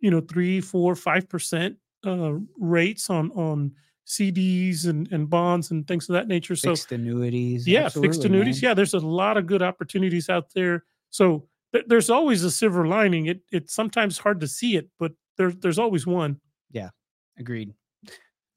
you 0.00 0.10
know, 0.10 0.20
three, 0.20 0.60
four, 0.60 0.94
five 0.94 1.28
percent 1.28 1.76
uh, 2.06 2.34
rates 2.58 3.08
on 3.10 3.30
on 3.32 3.72
CDs 4.06 4.86
and, 4.86 5.10
and 5.12 5.28
bonds 5.28 5.70
and 5.70 5.86
things 5.86 6.08
of 6.08 6.14
that 6.14 6.28
nature. 6.28 6.56
So 6.56 6.70
fixed 6.70 6.92
annuities, 6.92 7.68
yeah, 7.68 7.88
fixed 7.88 8.24
annuities. 8.24 8.62
Man. 8.62 8.70
Yeah, 8.70 8.74
there's 8.74 8.94
a 8.94 9.00
lot 9.00 9.36
of 9.36 9.46
good 9.46 9.62
opportunities 9.62 10.28
out 10.28 10.52
there. 10.54 10.84
So 11.10 11.46
there's 11.86 12.10
always 12.10 12.44
a 12.44 12.50
silver 12.50 12.86
lining. 12.86 13.26
It 13.26 13.40
it's 13.52 13.74
sometimes 13.74 14.18
hard 14.18 14.40
to 14.40 14.48
see 14.48 14.76
it, 14.76 14.88
but 14.98 15.12
there's 15.36 15.56
there's 15.56 15.78
always 15.78 16.06
one. 16.06 16.40
Yeah, 16.70 16.90
agreed. 17.38 17.74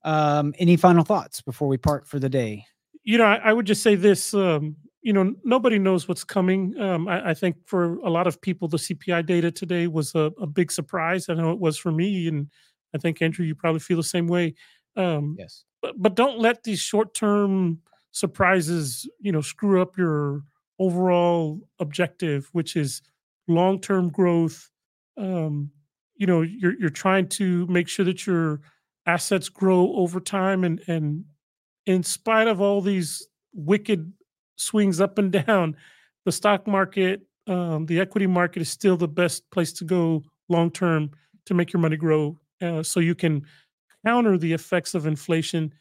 Um, 0.04 0.54
any 0.58 0.76
final 0.76 1.04
thoughts 1.04 1.40
before 1.40 1.68
we 1.68 1.76
part 1.76 2.06
for 2.06 2.18
the 2.18 2.28
day? 2.28 2.64
You 3.04 3.18
know, 3.18 3.24
I, 3.24 3.36
I 3.36 3.52
would 3.52 3.66
just 3.66 3.82
say 3.82 3.94
this: 3.94 4.34
um, 4.34 4.76
you 5.02 5.12
know, 5.12 5.34
nobody 5.44 5.78
knows 5.78 6.08
what's 6.08 6.24
coming. 6.24 6.78
Um, 6.80 7.08
I, 7.08 7.30
I, 7.30 7.34
think 7.34 7.56
for 7.66 7.96
a 7.98 8.10
lot 8.10 8.26
of 8.26 8.40
people, 8.40 8.68
the 8.68 8.76
CPI 8.76 9.26
data 9.26 9.50
today 9.50 9.88
was 9.88 10.14
a, 10.14 10.30
a, 10.40 10.46
big 10.46 10.70
surprise. 10.70 11.28
I 11.28 11.34
know 11.34 11.50
it 11.50 11.58
was 11.58 11.76
for 11.76 11.90
me, 11.90 12.28
and 12.28 12.48
I 12.94 12.98
think 12.98 13.20
Andrew, 13.20 13.44
you 13.44 13.54
probably 13.54 13.80
feel 13.80 13.96
the 13.96 14.04
same 14.04 14.28
way. 14.28 14.54
Um, 14.96 15.36
yes. 15.38 15.64
But, 15.80 16.00
but 16.00 16.14
don't 16.14 16.38
let 16.38 16.62
these 16.62 16.78
short-term 16.78 17.80
surprises, 18.12 19.08
you 19.20 19.32
know, 19.32 19.40
screw 19.40 19.82
up 19.82 19.98
your 19.98 20.42
overall 20.82 21.60
objective, 21.78 22.48
which 22.52 22.76
is 22.76 23.02
long-term 23.48 24.10
growth. 24.10 24.70
Um, 25.16 25.70
you 26.16 26.26
know, 26.26 26.42
you're 26.42 26.78
you're 26.78 26.90
trying 26.90 27.28
to 27.40 27.66
make 27.66 27.88
sure 27.88 28.04
that 28.04 28.26
your 28.26 28.60
assets 29.06 29.48
grow 29.48 29.94
over 29.94 30.20
time, 30.20 30.64
and 30.64 30.80
and 30.88 31.24
in 31.86 32.02
spite 32.02 32.48
of 32.48 32.60
all 32.60 32.80
these 32.80 33.26
wicked 33.52 34.12
swings 34.56 35.00
up 35.00 35.18
and 35.18 35.32
down, 35.32 35.76
the 36.24 36.32
stock 36.32 36.66
market, 36.66 37.22
um, 37.46 37.86
the 37.86 38.00
equity 38.00 38.26
market 38.26 38.62
is 38.62 38.68
still 38.68 38.96
the 38.96 39.08
best 39.08 39.50
place 39.50 39.72
to 39.72 39.84
go 39.84 40.22
long 40.48 40.70
term 40.70 41.10
to 41.46 41.54
make 41.54 41.72
your 41.72 41.80
money 41.80 41.96
grow. 41.96 42.38
Uh, 42.60 42.82
so 42.82 43.00
you 43.00 43.14
can 43.14 43.44
counter 44.06 44.38
the 44.38 44.52
effects 44.52 44.94
of 44.94 45.06
inflation 45.06 45.72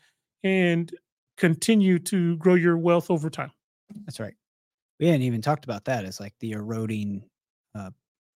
and 0.44 0.92
continue 1.38 2.00
to 2.00 2.36
grow 2.38 2.56
your 2.56 2.78
wealth 2.78 3.12
over 3.12 3.30
time. 3.30 3.52
That's 4.06 4.20
right. 4.20 4.34
We 5.02 5.08
hadn't 5.08 5.24
even 5.24 5.42
talked 5.42 5.66
about 5.66 5.84
that 5.86 6.06
as 6.06 6.20
like 6.20 6.36
the 6.40 6.52
eroding 6.52 7.24
uh, 7.78 7.90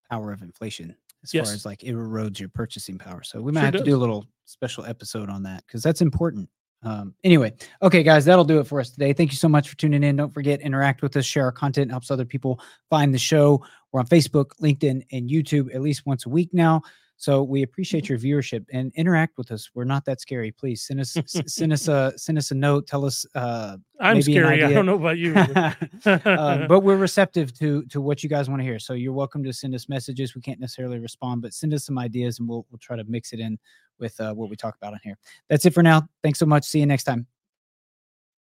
power 0.10 0.34
of 0.34 0.42
inflation 0.42 0.96
as 1.24 1.34
yes. 1.34 1.48
far 1.48 1.54
as 1.54 1.66
like 1.66 1.84
it 1.84 1.94
erodes 1.94 2.40
your 2.40 2.50
purchasing 2.50 2.98
power. 2.98 3.24
So 3.24 3.40
we 3.42 3.52
might 3.52 3.62
sure 3.62 3.66
have 3.66 3.74
does. 3.74 3.82
to 3.82 3.86
do 3.86 3.96
a 3.96 3.98
little 3.98 4.26
special 4.46 4.84
episode 4.86 5.30
on 5.30 5.44
that 5.44 5.64
because 5.66 5.84
that's 5.84 6.02
important. 6.02 6.50
Um, 6.84 7.16
anyway, 7.24 7.54
okay, 7.82 8.04
guys, 8.04 8.26
that'll 8.26 8.46
do 8.46 8.60
it 8.60 8.68
for 8.68 8.80
us 8.80 8.92
today. 8.92 9.14
Thank 9.14 9.32
you 9.32 9.38
so 9.38 9.48
much 9.48 9.70
for 9.70 9.78
tuning 9.78 10.04
in. 10.04 10.16
Don't 10.16 10.34
forget, 10.34 10.62
interact 10.62 11.02
with 11.02 11.16
us, 11.18 11.26
share 11.26 11.46
our 11.46 11.52
content, 11.52 11.90
helps 11.90 12.12
other 12.12 12.26
people 12.26 12.60
find 12.90 13.14
the 13.14 13.20
show. 13.20 13.64
We're 13.92 14.02
on 14.02 14.08
Facebook, 14.08 14.52
LinkedIn, 14.62 15.04
and 15.12 15.30
YouTube 15.30 15.74
at 15.74 15.82
least 15.82 16.06
once 16.06 16.26
a 16.26 16.30
week 16.30 16.50
now. 16.54 16.82
So 17.18 17.44
we 17.44 17.64
appreciate 17.64 18.10
your 18.10 18.18
viewership 18.18 18.66
and 18.74 18.92
interact 18.96 19.38
with 19.38 19.52
us. 19.52 19.70
We're 19.74 19.86
not 19.86 20.04
that 20.06 20.20
scary. 20.20 20.52
Please 20.52 20.86
send 20.86 21.00
us 21.00 21.16
send 21.48 21.72
us 21.72 21.88
a 21.88 22.14
send 22.18 22.38
us 22.38 22.52
a 22.52 22.56
note. 22.56 22.88
Tell 22.88 23.06
us. 23.06 23.26
Uh, 23.34 23.78
I'm 24.00 24.22
scary. 24.22 24.64
I 24.64 24.74
don't 24.74 24.86
know 24.86 24.96
about 24.96 25.18
you, 25.18 25.34
um, 26.06 26.68
but 26.68 26.82
we're 26.82 26.98
receptive 26.98 27.58
to 27.60 27.84
to 27.86 28.02
what 28.02 28.22
you 28.22 28.30
guys 28.30 28.50
want 28.50 28.60
to 28.60 28.66
hear. 28.66 28.80
So 28.80 28.94
you're 28.94 29.14
welcome 29.14 29.44
to 29.46 29.54
send 29.54 29.74
us 29.76 29.88
messages. 29.88 30.36
We 30.36 30.42
can't 30.42 30.60
necessarily 30.60 31.00
respond, 31.00 31.42
but 31.42 31.54
send 31.54 31.74
us 31.74 31.86
some 31.86 31.98
ideas, 31.98 32.40
and 32.40 32.50
we'll 32.50 32.66
we'll 32.70 32.80
try 32.80 32.98
to 32.98 33.04
mix 33.06 33.32
it 33.32 33.40
in 33.40 33.58
with 33.98 34.20
uh, 34.20 34.34
what 34.34 34.50
we 34.50 34.58
talk 34.58 34.76
about 34.76 34.94
on 34.94 35.00
here. 35.04 35.18
That's 35.50 35.66
it 35.66 35.74
for 35.74 35.84
now. 35.84 36.08
Thanks 36.22 36.40
so 36.40 36.46
much. 36.46 36.66
See 36.66 36.80
you 36.80 36.86
next 36.86 37.06
time. 37.06 37.28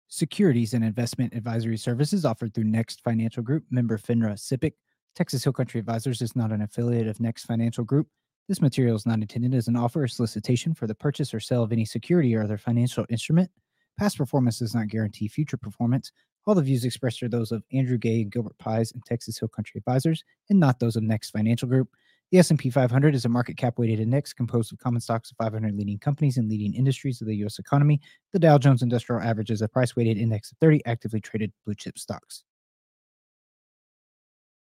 Securities 0.08 0.74
and 0.74 0.84
investment 0.84 1.32
advisory 1.34 1.76
services 1.78 2.24
offered 2.24 2.52
through 2.52 2.64
Next 2.64 3.00
Financial 3.02 3.42
Group, 3.42 3.64
member 3.70 3.96
FINRA 3.96 4.34
SIPC. 4.34 4.72
Texas 5.14 5.44
Hill 5.44 5.52
Country 5.52 5.80
Advisors 5.80 6.20
is 6.20 6.36
not 6.36 6.52
an 6.52 6.62
affiliate 6.62 7.06
of 7.06 7.20
Next 7.20 7.44
Financial 7.44 7.84
Group. 7.84 8.08
This 8.50 8.60
material 8.60 8.96
is 8.96 9.06
not 9.06 9.20
intended 9.20 9.54
as 9.54 9.68
an 9.68 9.76
offer 9.76 10.02
or 10.02 10.08
solicitation 10.08 10.74
for 10.74 10.88
the 10.88 10.94
purchase 10.96 11.32
or 11.32 11.38
sale 11.38 11.62
of 11.62 11.70
any 11.70 11.84
security 11.84 12.34
or 12.34 12.42
other 12.42 12.58
financial 12.58 13.06
instrument. 13.08 13.48
Past 13.96 14.18
performance 14.18 14.58
does 14.58 14.74
not 14.74 14.88
guarantee 14.88 15.28
future 15.28 15.56
performance. 15.56 16.10
All 16.46 16.56
the 16.56 16.62
views 16.62 16.84
expressed 16.84 17.22
are 17.22 17.28
those 17.28 17.52
of 17.52 17.62
Andrew 17.72 17.96
Gay 17.96 18.22
and 18.22 18.32
Gilbert 18.32 18.58
Pies 18.58 18.90
and 18.90 19.04
Texas 19.04 19.38
Hill 19.38 19.50
Country 19.50 19.78
Advisors, 19.78 20.24
and 20.48 20.58
not 20.58 20.80
those 20.80 20.96
of 20.96 21.04
Next 21.04 21.30
Financial 21.30 21.68
Group. 21.68 21.90
The 22.32 22.38
S&P 22.40 22.70
500 22.70 23.14
is 23.14 23.24
a 23.24 23.28
market 23.28 23.56
cap 23.56 23.78
weighted 23.78 24.00
index 24.00 24.32
composed 24.32 24.72
of 24.72 24.80
common 24.80 25.00
stocks 25.00 25.30
of 25.30 25.36
500 25.36 25.72
leading 25.76 26.00
companies 26.00 26.36
and 26.36 26.48
leading 26.48 26.74
industries 26.74 27.20
of 27.20 27.28
the 27.28 27.36
U.S. 27.36 27.60
economy. 27.60 28.00
The 28.32 28.40
Dow 28.40 28.58
Jones 28.58 28.82
Industrial 28.82 29.22
Average 29.22 29.52
is 29.52 29.62
a 29.62 29.68
price 29.68 29.94
weighted 29.94 30.18
index 30.18 30.50
of 30.50 30.58
30 30.58 30.84
actively 30.86 31.20
traded 31.20 31.52
blue 31.64 31.76
chip 31.76 32.00
stocks. 32.00 32.42